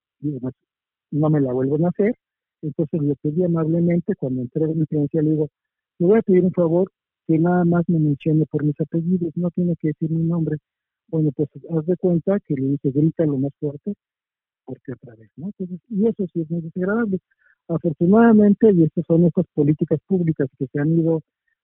[1.11, 2.15] no me la vuelven a hacer,
[2.61, 5.49] entonces le pedí amablemente, cuando entré en mi credencial, le digo,
[5.99, 6.91] le voy a pedir un favor
[7.27, 10.57] que nada más me mencione por mis apellidos, no tiene que decir mi nombre.
[11.09, 13.93] Bueno, pues haz de cuenta que le dije, grita lo más fuerte,
[14.65, 15.51] porque otra vez, ¿no?
[15.89, 17.19] y eso sí es muy desagradable.
[17.69, 21.21] Afortunadamente, y estas son estas políticas públicas que se han ido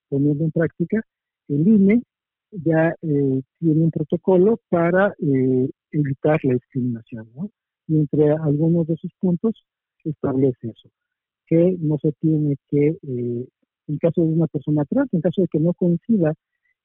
[0.10, 1.02] poniendo en práctica,
[1.48, 2.04] el INE
[2.52, 7.50] ya eh, tiene un protocolo para eh, evitar la discriminación, ¿no?
[7.88, 9.66] Y entre algunos de sus puntos
[10.04, 10.90] establece eso,
[11.48, 13.48] que no se tiene que, eh,
[13.88, 16.34] en caso de una persona trans, en caso de que no coincida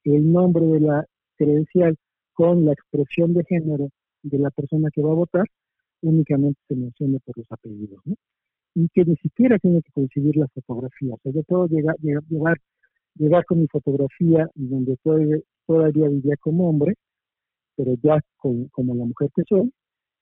[0.03, 1.05] el nombre de la
[1.37, 1.95] credencial
[2.33, 3.89] con la expresión de género
[4.23, 5.45] de la persona que va a votar,
[6.01, 8.15] únicamente se menciona por los apellidos, ¿no?
[8.75, 11.13] Y que ni siquiera tiene que coincidir la fotografía.
[11.13, 11.95] O sea, yo puedo llegar,
[13.15, 14.97] llegar con mi fotografía donde
[15.65, 16.93] todavía vivía como hombre,
[17.75, 19.71] pero ya como la mujer que soy,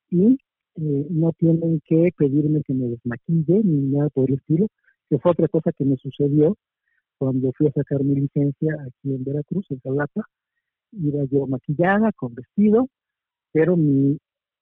[0.09, 0.37] y
[0.77, 4.67] eh, no tienen que pedirme que me desmaquille ni nada por el estilo,
[5.09, 6.55] que fue otra cosa que me sucedió
[7.17, 10.23] cuando fui a sacar mi licencia aquí en Veracruz, en Calapa.
[10.91, 12.87] Iba yo maquillada, con vestido,
[13.51, 14.17] pero mi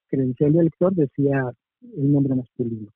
[0.07, 1.51] credencial de elector decía
[1.81, 2.91] el nombre masculino.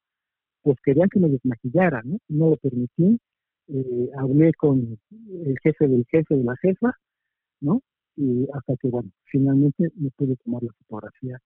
[0.62, 2.20] Pues querían que me desmaquillara, ¿no?
[2.30, 3.20] No lo permití.
[3.68, 6.94] Eh, hablé con el jefe del jefe de la jefa,
[7.62, 7.82] ¿no?
[8.16, 11.40] Y hasta que, bueno, finalmente me pude tomar la fotografía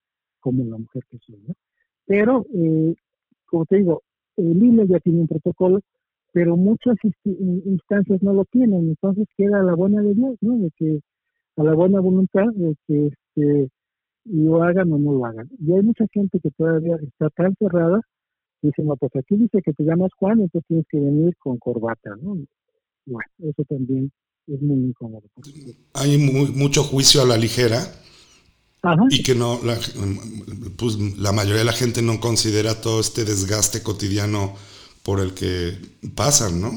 [0.44, 1.40] como la mujer que soy.
[2.06, 2.94] Pero, eh,
[3.46, 4.04] como te digo,
[4.36, 5.80] el INE ya tiene un protocolo,
[6.34, 10.58] pero muchas instancias no lo tienen, entonces queda a la buena de ¿no?
[10.58, 11.00] De que,
[11.56, 13.70] a la buena voluntad de que este,
[14.26, 15.50] lo hagan o no lo hagan.
[15.60, 18.02] Y hay mucha gente que todavía está tan cerrada,
[18.62, 22.16] dice, no, pues aquí dice que te llamas Juan, entonces tienes que venir con corbata,
[22.22, 22.38] ¿no?
[23.06, 24.12] Bueno, eso también
[24.48, 25.24] es muy incómodo.
[25.94, 27.78] Hay mucho juicio a la ligera
[29.10, 29.76] y que no, la,
[30.78, 34.56] pues, la mayoría de la gente no considera todo este desgaste cotidiano
[35.04, 35.78] por el que
[36.16, 36.72] pasan, ¿no?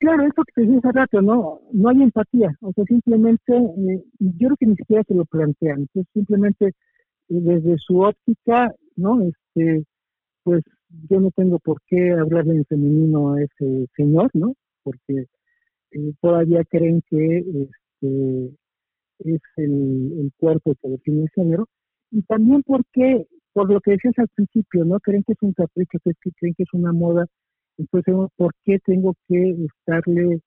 [0.00, 1.60] Claro, eso que te dije hace rato, ¿no?
[1.72, 5.80] No hay empatía, o sea, simplemente, eh, yo creo que ni siquiera se lo plantean,
[5.80, 6.72] entonces simplemente eh,
[7.28, 9.20] desde su óptica, ¿no?
[9.22, 9.84] Este,
[10.44, 10.62] pues
[11.08, 14.54] yo no tengo por qué hablarle en femenino a ese señor, ¿no?
[14.82, 15.26] Porque
[15.92, 18.56] eh, todavía creen que este,
[19.20, 21.66] es el, cuerpo que define el género,
[22.10, 25.00] y también porque, por lo que decías al principio, ¿no?
[25.00, 25.98] Creen que es un capricho,
[26.38, 27.26] creen que es una moda,
[27.78, 30.40] entonces, ¿por qué tengo que estarle,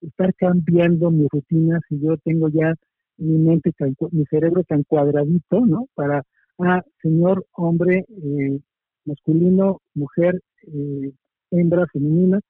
[0.00, 2.74] estar cambiando mi rutina si yo tengo ya
[3.18, 3.72] mi mente,
[4.12, 5.86] mi cerebro tan cuadradito, ¿no?
[5.94, 6.22] Para,
[6.58, 8.60] ah, señor, hombre, eh,
[9.04, 11.12] masculino, mujer, eh,
[11.50, 12.40] hembra, femenina,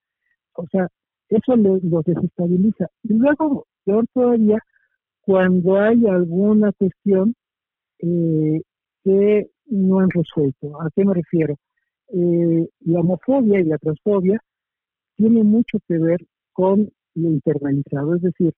[0.54, 0.88] o sea,
[1.28, 2.88] eso los lo desestabiliza.
[3.04, 4.58] Y luego, peor todavía,
[5.30, 7.36] cuando hay alguna cuestión
[8.00, 8.60] eh,
[9.04, 10.82] que no han resuelto.
[10.82, 11.54] ¿A qué me refiero?
[12.08, 14.40] Eh, la homofobia y la transfobia
[15.16, 16.18] tienen mucho que ver
[16.52, 18.52] con lo internalizado, es decir,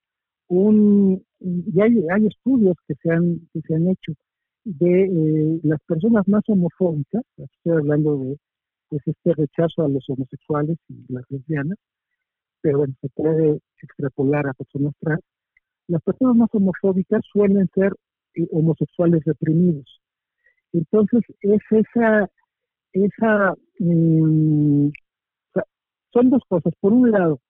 [0.49, 4.15] un, ya hay, estudios que se han, que se han hecho
[4.65, 8.39] de eh, las personas más homofóbicas, estoy hablando de
[8.89, 11.77] pues, este rechazo a los homosexuales y las lesbianas,
[12.63, 15.21] pero bueno, se puede extrapolar a personas trans,
[15.93, 17.93] las personas más homofóbicas suelen ser
[18.35, 20.01] eh, homosexuales reprimidos.
[20.73, 22.31] Entonces, es esa,
[22.95, 24.89] esa, mm,
[26.15, 26.73] son dos cosas.
[26.81, 27.41] Por un lado,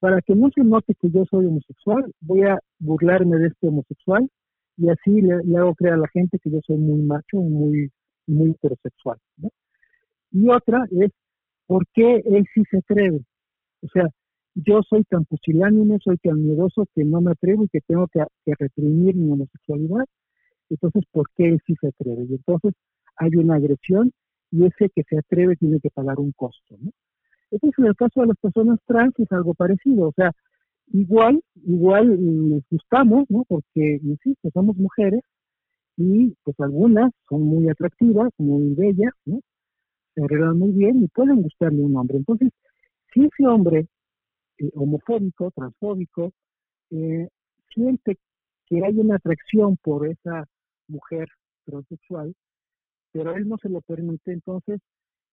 [0.00, 4.28] para que no se note que yo soy homosexual, voy a burlarme de este homosexual
[4.76, 7.92] y así le, hago creer a la gente que yo soy muy macho, muy,
[8.26, 9.18] muy heterosexual.
[10.32, 11.12] Y otra es,
[11.68, 13.20] ¿por qué él sí se atreve?
[13.82, 14.08] O sea,
[14.56, 18.24] yo soy tan pusilánime, soy tan miedoso que no me atrevo y que tengo que,
[18.58, 20.06] reprimir mi homosexualidad.
[20.70, 22.24] Entonces, ¿por qué él sí se atreve?
[22.28, 22.72] Y entonces
[23.16, 24.12] hay una agresión
[24.50, 26.76] y ese que se atreve tiene que pagar un costo.
[26.80, 26.90] ¿no?
[27.50, 30.08] Entonces, en el caso de las personas trans es algo parecido.
[30.08, 30.32] O sea,
[30.88, 32.16] igual, igual
[32.48, 33.44] nos gustamos, ¿no?
[33.46, 35.20] Porque, insisto, somos mujeres
[35.98, 39.40] y pues algunas son muy atractivas, muy bellas, ¿no?
[40.14, 42.16] Se arreglan muy bien y pueden gustarle a un hombre.
[42.16, 42.50] Entonces,
[43.12, 43.86] si ese hombre
[44.58, 46.32] eh, homofóbico, transfóbico,
[46.90, 47.28] eh,
[47.72, 48.18] siente
[48.66, 50.46] que hay una atracción por esa
[50.88, 51.28] mujer
[51.64, 52.34] transexual,
[53.12, 54.80] pero él no se lo permite, entonces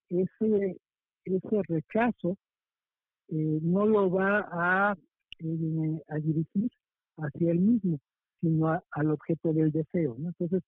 [0.08, 0.78] ese,
[1.24, 2.36] ese rechazo
[3.28, 6.70] eh, no lo va a, a dirigir
[7.16, 7.98] hacia él mismo,
[8.40, 10.16] sino al objeto del deseo.
[10.18, 10.28] ¿no?
[10.28, 10.62] Entonces,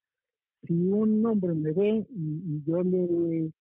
[0.66, 3.52] si un hombre me ve y, yo le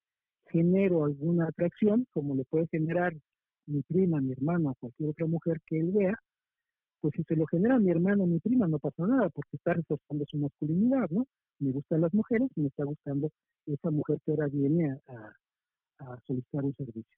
[0.48, 3.14] genero alguna atracción, como le puede generar
[3.68, 6.18] mi prima, mi hermano, cualquier otra mujer que él vea,
[7.02, 9.74] pues si se lo genera mi hermano o mi prima, no pasa nada, porque está
[9.74, 11.28] reforzando su masculinidad, ¿no?
[11.60, 13.30] Me gustan las mujeres y me está gustando
[13.68, 15.34] esa mujer que ahora viene a,
[16.28, 17.18] solicitar un servicio.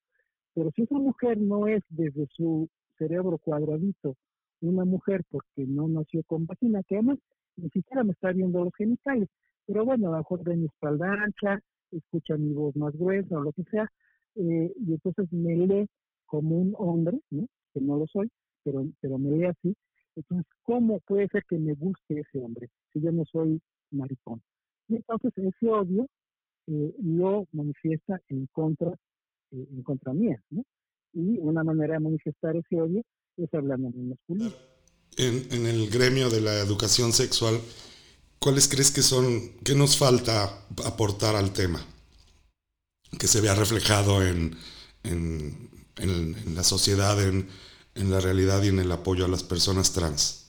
[0.54, 4.16] Pero si esa mujer no es desde su cerebro cuadradito
[4.62, 7.18] una mujer porque no nació con vagina, que además
[7.56, 9.30] ni siquiera me está viendo los genitales,
[9.66, 11.60] pero bueno, a lo mejor ve mi espalda ancha,
[11.92, 13.90] escucha mi voz más gruesa o lo que sea,
[14.36, 15.88] eh, y entonces me lee
[16.28, 17.48] como un hombre, ¿no?
[17.74, 18.30] que no lo soy,
[18.64, 19.76] pero, pero me lee así.
[20.16, 23.60] Entonces, ¿cómo puede ser que me guste ese hombre si yo no soy
[23.92, 24.42] maricón?
[24.88, 26.08] Y entonces ese odio
[26.68, 28.92] eh, lo manifiesta en contra,
[29.52, 30.64] eh, en contra mía, ¿no?
[31.14, 33.02] Y una manera de manifestar ese odio
[33.38, 34.52] es hablando en masculino.
[35.18, 37.60] En, en el gremio de la educación sexual,
[38.40, 41.80] ¿cuáles crees que son, qué nos falta aportar al tema?
[43.18, 44.56] Que se vea reflejado en,
[45.04, 47.48] en, en, la sociedad, en,
[47.96, 50.48] en la realidad y en el apoyo a las personas trans.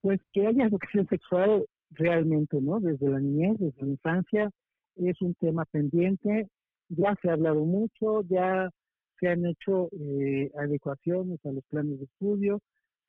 [0.00, 2.80] Pues que haya educación sexual realmente, ¿no?
[2.80, 4.50] Desde la niñez, desde la infancia,
[4.96, 6.48] es un tema pendiente.
[6.88, 8.70] Ya se ha hablado mucho, ya
[9.18, 12.60] se han hecho eh, adecuaciones a los planes de estudio,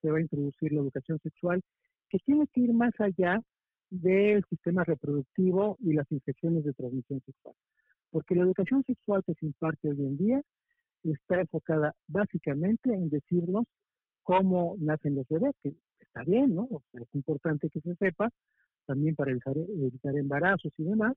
[0.01, 1.61] se va a introducir la educación sexual,
[2.09, 3.39] que tiene que ir más allá
[3.89, 7.55] del sistema reproductivo y las infecciones de transmisión sexual.
[8.11, 10.41] Porque la educación sexual que se imparte hoy en día
[11.03, 13.65] está enfocada básicamente en decirnos
[14.23, 16.67] cómo nacen los bebés, que está bien, ¿no?
[16.93, 18.29] es importante que se sepa,
[18.85, 21.15] también para evitar, evitar embarazos y demás,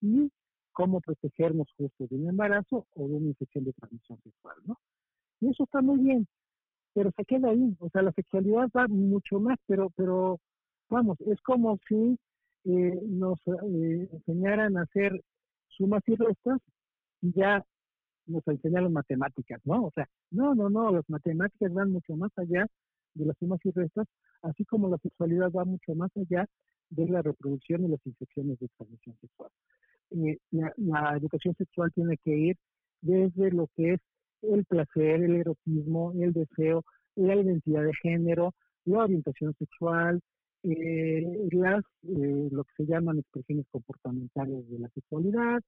[0.00, 0.30] y
[0.72, 4.76] cómo protegernos justo de un embarazo o de una infección de transmisión sexual, ¿no?
[5.40, 6.26] Y eso está muy bien,
[6.92, 10.40] pero se queda ahí, o sea, la sexualidad va mucho más, pero, pero
[10.90, 12.18] vamos, es como si
[12.64, 15.20] eh, nos eh, enseñaran a hacer
[15.76, 16.60] sumas y restas
[17.22, 17.64] y ya
[18.26, 19.86] nos enseñaron matemáticas, ¿no?
[19.86, 22.66] O sea, no, no, no, las matemáticas van mucho más allá
[23.14, 24.06] de las sumas y restas,
[24.42, 26.46] así como la sexualidad va mucho más allá
[26.90, 29.50] de la reproducción y las infecciones de transmisión sexual.
[30.10, 32.56] Eh, la, educación sexual tiene que ir
[33.00, 34.00] desde lo que es
[34.42, 36.84] el placer, el erotismo, el deseo,
[37.16, 38.52] la identidad de género,
[38.84, 40.20] la orientación sexual,
[40.64, 45.60] las, eh, lo que se llaman expresiones comportamentales de la sexualidad,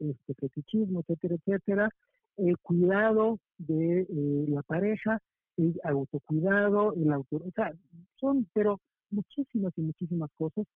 [0.00, 1.90] este fetichismo, etcétera, etcétera,
[2.36, 4.06] el cuidado de
[4.48, 5.20] la pareja,
[5.56, 7.72] el autocuidado, el auto, o sea,
[8.16, 10.66] son, pero muchísimas y muchísimas cosas.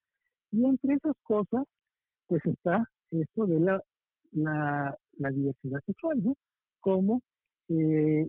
[0.53, 1.65] Y entre esas cosas,
[2.27, 3.83] pues está esto de la,
[4.33, 6.37] la, diversidad sexual, ¿no?
[6.81, 7.23] Como
[7.69, 8.29] eh,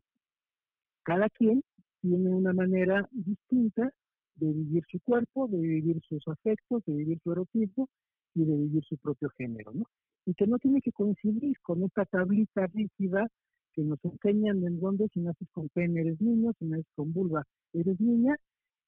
[1.04, 1.64] cada quien
[2.02, 3.92] tiene una manera distinta
[4.36, 7.90] de vivir su cuerpo, de vivir sus afectos, de vivir su erotismo
[8.34, 9.86] y de vivir su propio género, ¿no?
[10.26, 13.28] Y que no tiene que coincidir con esta tablita rígida
[13.74, 17.44] que nos enseñan en donde si naces con pene eres niño, si naces con vulva
[17.74, 18.36] eres niña,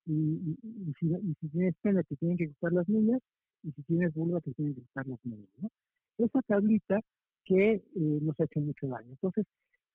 [0.05, 0.55] y,
[0.99, 3.19] si, tienes pena te tienen que gustar las niñas,
[3.63, 5.69] y si tienes vulva te tienen que gustar las niñas, ¿no?
[6.17, 6.99] Esa tablita
[7.43, 9.09] que eh, nos ha hecho mucho daño.
[9.09, 9.45] Entonces,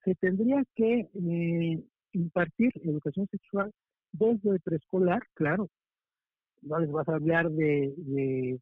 [0.05, 3.73] se tendría que eh, impartir educación sexual
[4.13, 5.69] desde el preescolar, claro,
[6.63, 8.61] no les vas a hablar de, de,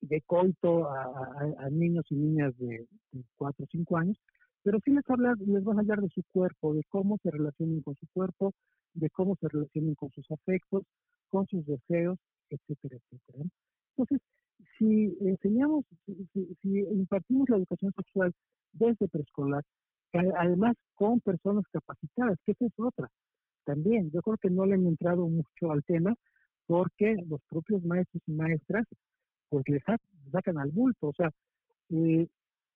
[0.00, 4.18] de coito a, niños y niñas de, de 4 o 5 años,
[4.62, 7.82] pero sí les, habla, les vas a hablar de su cuerpo, de cómo se relacionan
[7.82, 8.52] con su cuerpo,
[8.94, 10.82] de cómo se relacionan con sus afectos,
[11.28, 12.18] con sus deseos,
[12.48, 13.44] etcétera, etcétera.
[13.96, 14.20] Entonces,
[14.78, 15.84] si enseñamos,
[16.62, 18.32] si, impartimos la educación sexual
[18.72, 19.62] desde preescolar,
[20.12, 23.08] además con personas capacitadas, que esa es otra.
[23.64, 26.14] También, yo creo que no le han entrado mucho al tema
[26.66, 28.86] porque los propios maestros y maestras
[29.48, 29.82] pues les
[30.32, 31.08] sacan al bulto.
[31.08, 31.30] O sea,
[31.90, 32.26] eh,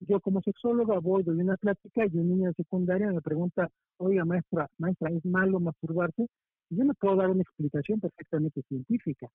[0.00, 3.68] yo como sexóloga voy, doy una plática y un niño de secundaria me pregunta,
[3.98, 6.26] oiga maestra, maestra, ¿es malo masturbarse?
[6.70, 9.28] Y yo no puedo dar una explicación perfectamente científica.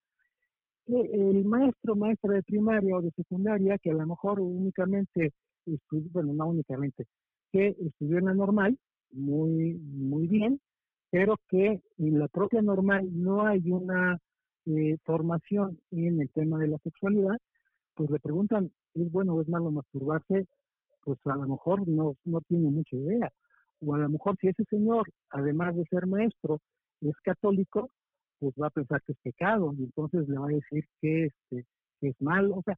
[0.86, 5.34] El maestro, maestra de primaria o de secundaria, que a lo mejor únicamente,
[5.66, 7.06] estudió, bueno, no únicamente,
[7.52, 8.78] que estudió en la normal,
[9.12, 10.60] muy, muy bien,
[11.14, 14.18] pero que en la propia normal no hay una
[14.66, 17.38] eh, formación en el tema de la sexualidad,
[17.94, 20.48] pues le preguntan, ¿es bueno o es malo masturbarse?
[21.04, 23.32] Pues a lo mejor no, no tiene mucha idea.
[23.82, 26.60] O a lo mejor si ese señor, además de ser maestro,
[27.02, 27.92] es católico,
[28.40, 31.68] pues va a pensar que es pecado y entonces le va a decir que, este,
[32.02, 32.56] es malo.
[32.56, 32.76] O sea,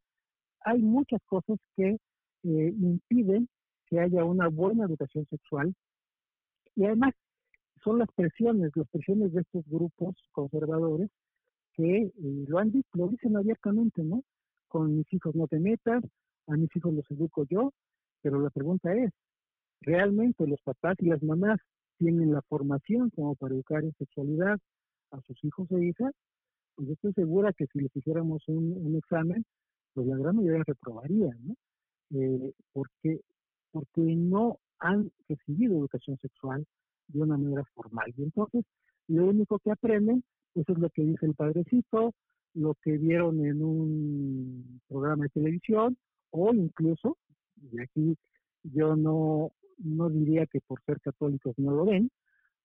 [0.65, 1.99] hay muchas cosas que eh,
[2.43, 3.47] impiden
[3.85, 5.73] que haya una buena educación sexual
[6.75, 7.13] y además
[7.85, 11.09] son las presiones, las presiones de estos grupos conservadores
[11.73, 12.11] que eh,
[12.47, 14.23] lo han dicho, lo dicen abiertamente, ¿no?
[14.67, 16.03] Con mis hijos no te metas,
[16.47, 17.71] a mis hijos los educo yo,
[18.21, 19.11] pero la pregunta es,
[19.81, 21.59] ¿realmente los papás y las mamás
[21.99, 24.57] tienen la formación como para educar en sexualidad
[25.11, 26.11] a sus hijos e hijas?
[26.75, 29.45] Pues yo estoy segura que si les hiciéramos un, examen,
[29.93, 31.55] pues la gran mayoría reprobaría, ¿no?
[32.11, 33.21] Eh, porque,
[33.71, 36.65] porque no han recibido educación sexual
[37.07, 38.13] de una manera formal.
[38.17, 38.63] Y entonces,
[39.07, 42.13] lo único que aprenden, pues es lo que dice el padrecito,
[42.53, 45.97] lo que vieron en un programa de televisión,
[46.31, 47.17] o incluso,
[47.71, 48.17] y aquí
[48.63, 52.09] yo no, no diría que por ser católicos no lo ven,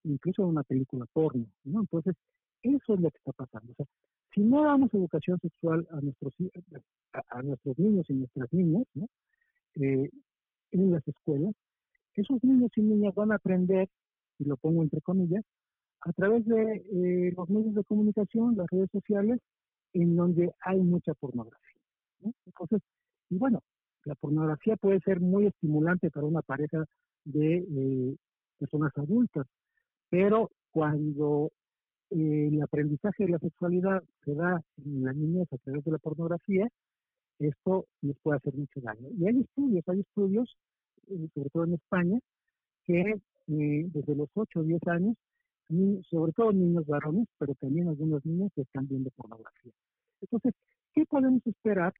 [0.05, 1.80] incluso una película porno, ¿no?
[1.80, 2.14] Entonces,
[2.62, 3.72] eso es lo que está pasando.
[3.72, 3.86] O sea,
[4.32, 6.34] si no damos educación sexual a nuestros,
[7.12, 9.07] a, nuestros niños y nuestras niñas, ¿no?
[9.76, 10.11] Eh,
[10.72, 11.55] en las escuelas,
[12.14, 13.88] esos niños y niñas van a aprender,
[14.41, 15.45] y lo pongo entre comillas,
[16.01, 19.38] a través de eh, los medios de comunicación, las redes sociales,
[19.93, 21.80] en donde hay mucha pornografía.
[22.47, 22.80] Entonces,
[23.28, 23.62] y bueno,
[24.05, 26.84] la pornografía puede ser muy estimulante para una pareja
[27.24, 28.16] de eh,
[28.59, 29.47] personas adultas,
[30.09, 31.53] pero cuando
[32.11, 35.99] eh, el aprendizaje de la sexualidad se da en las niñas a través de la
[35.99, 36.68] pornografía,
[37.38, 39.09] esto les puede hacer mucho daño.
[39.18, 40.57] Y hay estudios, hay estudios,
[41.09, 42.18] eh, sobre todo en España,
[42.84, 43.20] que
[43.51, 45.16] desde los 8 o 10 años,
[46.09, 49.72] sobre todo niños varones, pero también algunos niños que están viendo pornografía.
[50.20, 50.55] Entonces,
[50.94, 51.92] ¿qué podemos esperar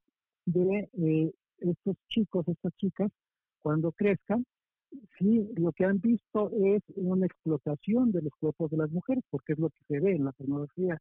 [0.45, 3.11] de eh, estos chicos, estas chicas,
[3.61, 4.45] cuando crezcan,
[5.17, 9.53] si lo que han visto es una explotación de los cuerpos de las mujeres, porque
[9.53, 10.99] es lo que se ve en la pornografía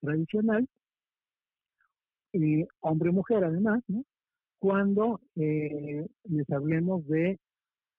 [0.00, 0.66] tradicional,
[2.80, 3.82] hombre-mujer además,
[4.58, 7.38] cuando eh, les hablemos de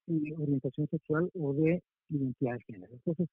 [0.08, 1.82] eh, orientación sexual o de
[2.18, 2.94] identidad de género.
[2.94, 3.30] Entonces,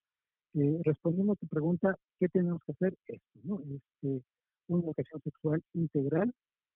[0.54, 2.94] eh, respondiendo a tu pregunta, ¿qué tenemos que hacer?
[3.06, 3.60] Esto, ¿no?
[3.60, 4.22] Este,
[4.68, 6.32] una educación sexual integral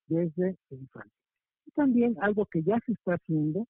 [0.07, 1.19] desde la infancia.
[1.67, 3.67] Y también algo que ya se está haciendo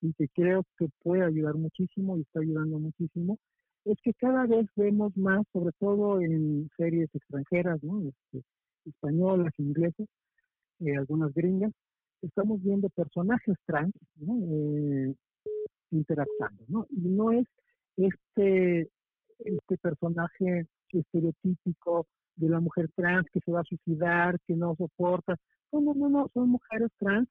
[0.00, 3.38] y que creo que puede ayudar muchísimo y está ayudando muchísimo,
[3.84, 8.02] es que cada vez vemos más, sobre todo en series extranjeras, ¿no?
[8.08, 8.44] Este,
[8.84, 10.06] españolas, inglesas,
[10.80, 11.72] eh, algunas gringas,
[12.22, 14.38] estamos viendo personajes trans ¿no?
[14.42, 15.14] eh,
[15.90, 16.86] interactuando, ¿no?
[16.90, 17.46] Y no es
[17.96, 18.88] este,
[19.38, 25.36] este personaje estereotípico de la mujer trans que se va a suicidar, que no soporta.
[25.72, 27.28] No, no, no, no, son mujeres trans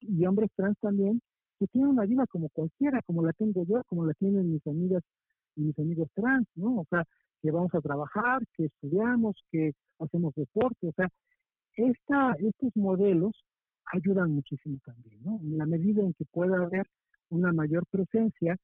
[0.00, 1.20] y hombres trans también
[1.58, 5.02] que tienen una vida como cualquiera, como la tengo yo, como la tienen mis amigas
[5.56, 6.80] y mis amigos trans, ¿no?
[6.80, 7.04] O sea,
[7.42, 11.08] que vamos a trabajar, que estudiamos, que hacemos deporte, o sea,
[11.76, 13.32] esta, estos modelos
[13.92, 15.40] ayudan muchísimo también, ¿no?
[15.42, 16.86] En la medida en que pueda haber
[17.30, 18.56] una mayor presencia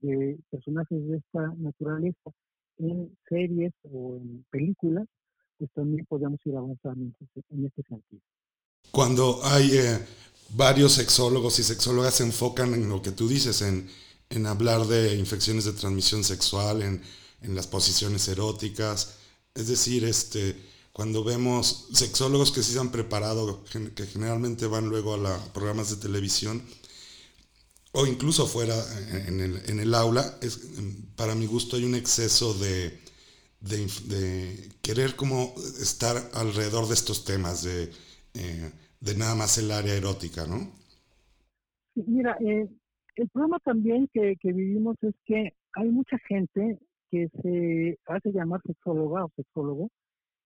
[0.00, 2.30] de personajes de esta naturaleza
[2.78, 5.06] en series o en películas,
[5.58, 7.12] pues también podemos ir avanzando
[7.50, 8.22] en este sentido.
[8.90, 9.98] Cuando hay eh,
[10.56, 13.88] varios sexólogos y sexólogas se enfocan en lo que tú dices, en,
[14.30, 17.02] en hablar de infecciones de transmisión sexual, en,
[17.42, 19.18] en, las posiciones eróticas,
[19.54, 20.56] es decir, este,
[20.92, 23.62] cuando vemos sexólogos que sí se han preparado,
[23.94, 26.62] que generalmente van luego a los programas de televisión,
[27.92, 28.74] o incluso fuera
[29.26, 30.58] en el, en el aula, es,
[31.16, 32.98] para mi gusto hay un exceso de,
[33.60, 37.90] de, querer como estar alrededor de estos temas, de,
[38.34, 38.70] eh,
[39.00, 40.72] de nada más el área erótica, ¿no?
[41.94, 42.68] Mira, eh,
[43.16, 46.78] el problema también que, que, vivimos es que hay mucha gente
[47.10, 49.90] que se hace llamar sexóloga o sexólogo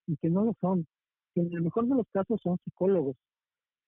[0.07, 0.87] y que no lo son,
[1.35, 3.17] que en el mejor de los casos son psicólogos,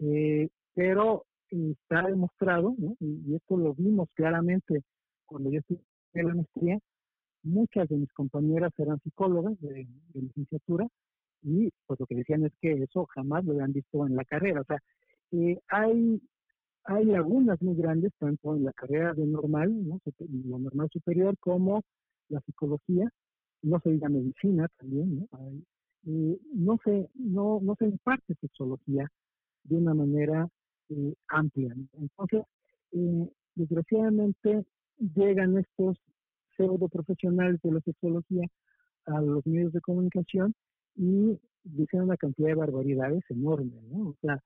[0.00, 4.82] eh, pero está demostrado, y, esto lo vimos claramente
[5.26, 5.82] cuando yo estudié
[6.14, 6.78] la maestría,
[7.42, 10.86] muchas de mis compañeras eran psicólogas de, licenciatura
[11.42, 14.62] y pues lo que decían es que eso jamás lo habían visto en la carrera.
[14.62, 14.78] O sea,
[15.32, 16.20] eh, hay,
[16.84, 20.00] hay lagunas muy grandes tanto en la carrera de normal, ¿no?
[20.18, 21.82] la normal superior, como
[22.28, 23.08] la psicología,
[23.62, 25.28] no se diga medicina también, ¿no?
[26.08, 29.10] Eh, no, se, no, no se imparte sexología
[29.64, 30.48] de una manera
[30.90, 31.74] eh, amplia.
[31.94, 32.42] Entonces,
[32.92, 34.64] eh, desgraciadamente
[34.98, 35.98] llegan estos
[36.56, 38.46] pseudo profesionales de la sexología
[39.06, 40.54] a los medios de comunicación
[40.96, 44.08] y dicen una cantidad de barbaridades enormes, ¿no?
[44.08, 44.42] O sea,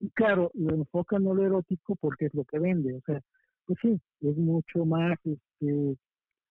[0.00, 3.20] y claro, lo enfocan a lo erótico porque es lo que vende, o sea,
[3.66, 5.96] pues sí, es mucho más este,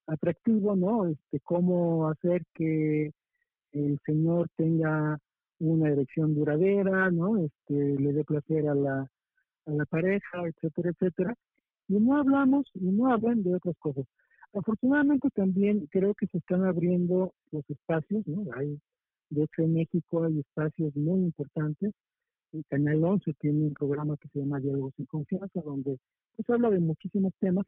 [0.06, 1.08] atractivo, ¿no?
[1.08, 3.12] Este, cómo hacer que
[3.72, 5.20] el señor tenga
[5.60, 7.38] una erección duradera, ¿no?
[7.38, 9.12] Este, le dé placer a la,
[9.70, 11.36] a la pareja, etcétera, etcétera.
[11.88, 14.06] Y no hablamos y no hablan de otras cosas.
[14.54, 18.52] Afortunadamente también creo que se están abriendo los espacios, ¿no?
[18.56, 18.80] Hay,
[19.30, 21.94] de hecho en México hay espacios muy importantes.
[22.52, 26.00] El Canal 11 tiene un programa que se llama Diálogos sin Confianza, donde
[26.36, 27.66] pues habla de muchísimos temas,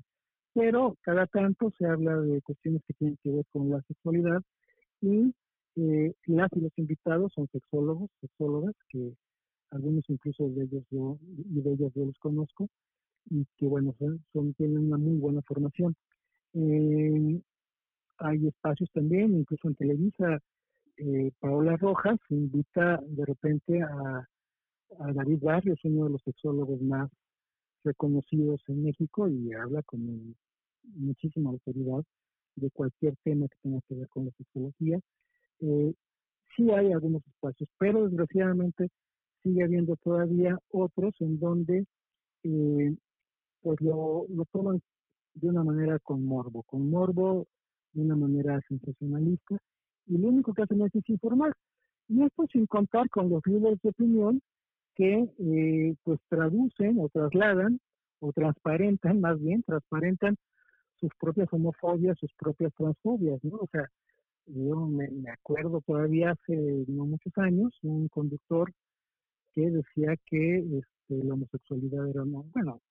[0.53, 4.41] pero cada tanto se habla de cuestiones que tienen que ver con la sexualidad
[5.01, 5.33] y
[5.75, 9.13] eh, las y los invitados son sexólogos, sexólogas, que
[9.71, 12.69] algunos incluso de ellos yo, de ellas yo los conozco,
[13.29, 13.95] y que bueno,
[14.33, 15.95] son, tienen una muy buena formación.
[16.53, 17.41] Eh,
[18.17, 20.39] hay espacios también, incluso en Televisa,
[20.97, 24.27] eh, Paola Rojas invita de repente a,
[24.99, 27.09] a David Barrios, uno de los sexólogos más
[27.83, 30.35] reconocidos en México, y habla con
[30.83, 32.03] muchísima autoridad
[32.55, 34.99] de cualquier tema que tenga que ver con la sexología.
[35.59, 35.93] Eh,
[36.55, 38.89] sí hay algunos espacios, pero desgraciadamente
[39.43, 41.85] sigue habiendo todavía otros en donde
[42.43, 42.95] eh,
[43.61, 44.81] pues lo, lo toman
[45.33, 47.47] de una manera con morbo, con morbo
[47.93, 49.57] de una manera sensacionalista,
[50.07, 51.53] y lo único que hacen es desinformar.
[52.07, 54.41] Y esto sin contar con los líderes de opinión
[54.95, 57.79] que eh, pues traducen o trasladan
[58.19, 60.35] o transparentan, más bien, transparentan
[60.99, 63.57] sus propias homofobias, sus propias transfobias, ¿no?
[63.57, 63.89] O sea,
[64.45, 68.71] yo me, acuerdo todavía hace no muchos años, un conductor
[69.53, 72.81] que decía que este, la homosexualidad era, una, bueno,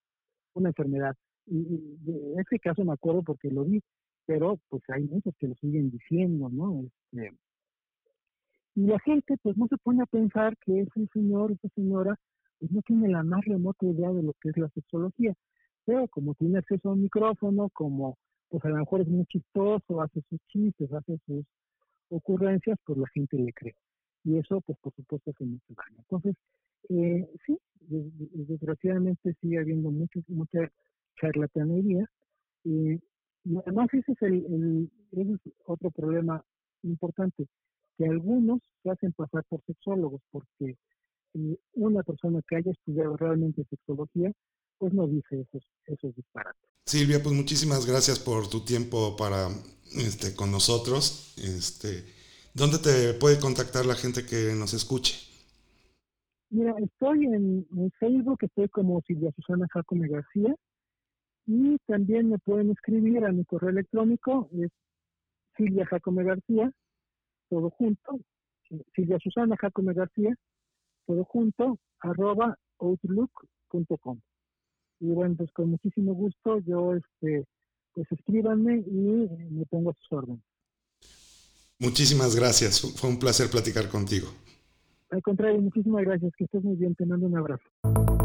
[0.55, 1.17] una enfermedad.
[1.47, 3.81] Y, en ese caso me acuerdo porque lo vi,
[4.27, 6.85] pero pues hay muchos que lo siguen diciendo, ¿no?
[6.85, 7.37] Este,
[8.77, 12.17] y la gente pues no se pone a pensar que ese señor, esa señora,
[12.59, 15.35] pues no tiene la más remota idea de lo que es la sexología.
[15.85, 18.17] Pero como tiene acceso a un micrófono, como
[18.49, 21.45] pues a lo mejor es muy chistoso, hace sus chistes, hace sus
[22.11, 23.75] ocurrencias, pues la gente le cree.
[24.25, 25.99] Y eso, pues por supuesto, hace mucho daño.
[25.99, 26.37] Entonces,
[26.89, 30.71] eh, sí, desgraciadamente sigue habiendo mucho, mucha
[31.21, 32.05] charlatanería.
[32.64, 33.01] y
[33.57, 35.27] además ese es, el, es
[35.64, 36.45] otro problema
[36.83, 37.47] importante,
[37.97, 40.77] que algunos se hacen pasar por sexólogos, porque
[41.35, 44.33] eh, una persona que haya estudiado realmente sexología,
[44.79, 46.68] pues no dice esos, esos disparates.
[46.87, 49.49] Silvia, pues muchísimas gracias por tu tiempo para
[49.97, 51.35] este, con nosotros.
[51.39, 52.05] Este,
[52.53, 55.30] ¿Dónde te puede contactar la gente que nos escuche?
[56.51, 57.64] Mira, estoy en,
[58.01, 60.53] Facebook, estoy como Silvia Susana Jacome García
[61.46, 64.70] y también me pueden escribir a mi correo electrónico, es
[65.57, 66.72] Silvia Jacome García,
[67.48, 68.18] todo junto,
[68.96, 70.34] Silvia Susana Jacome García,
[71.07, 74.20] todo junto, arroba outlook.com.
[74.98, 77.44] Y bueno, pues con muchísimo gusto yo, este,
[77.94, 80.49] pues escríbanme y me pongo a sus órdenes.
[81.81, 84.28] Muchísimas gracias, fue un placer platicar contigo.
[85.11, 88.20] Al contrario, muchísimas gracias, que estés muy bien, te mando un abrazo.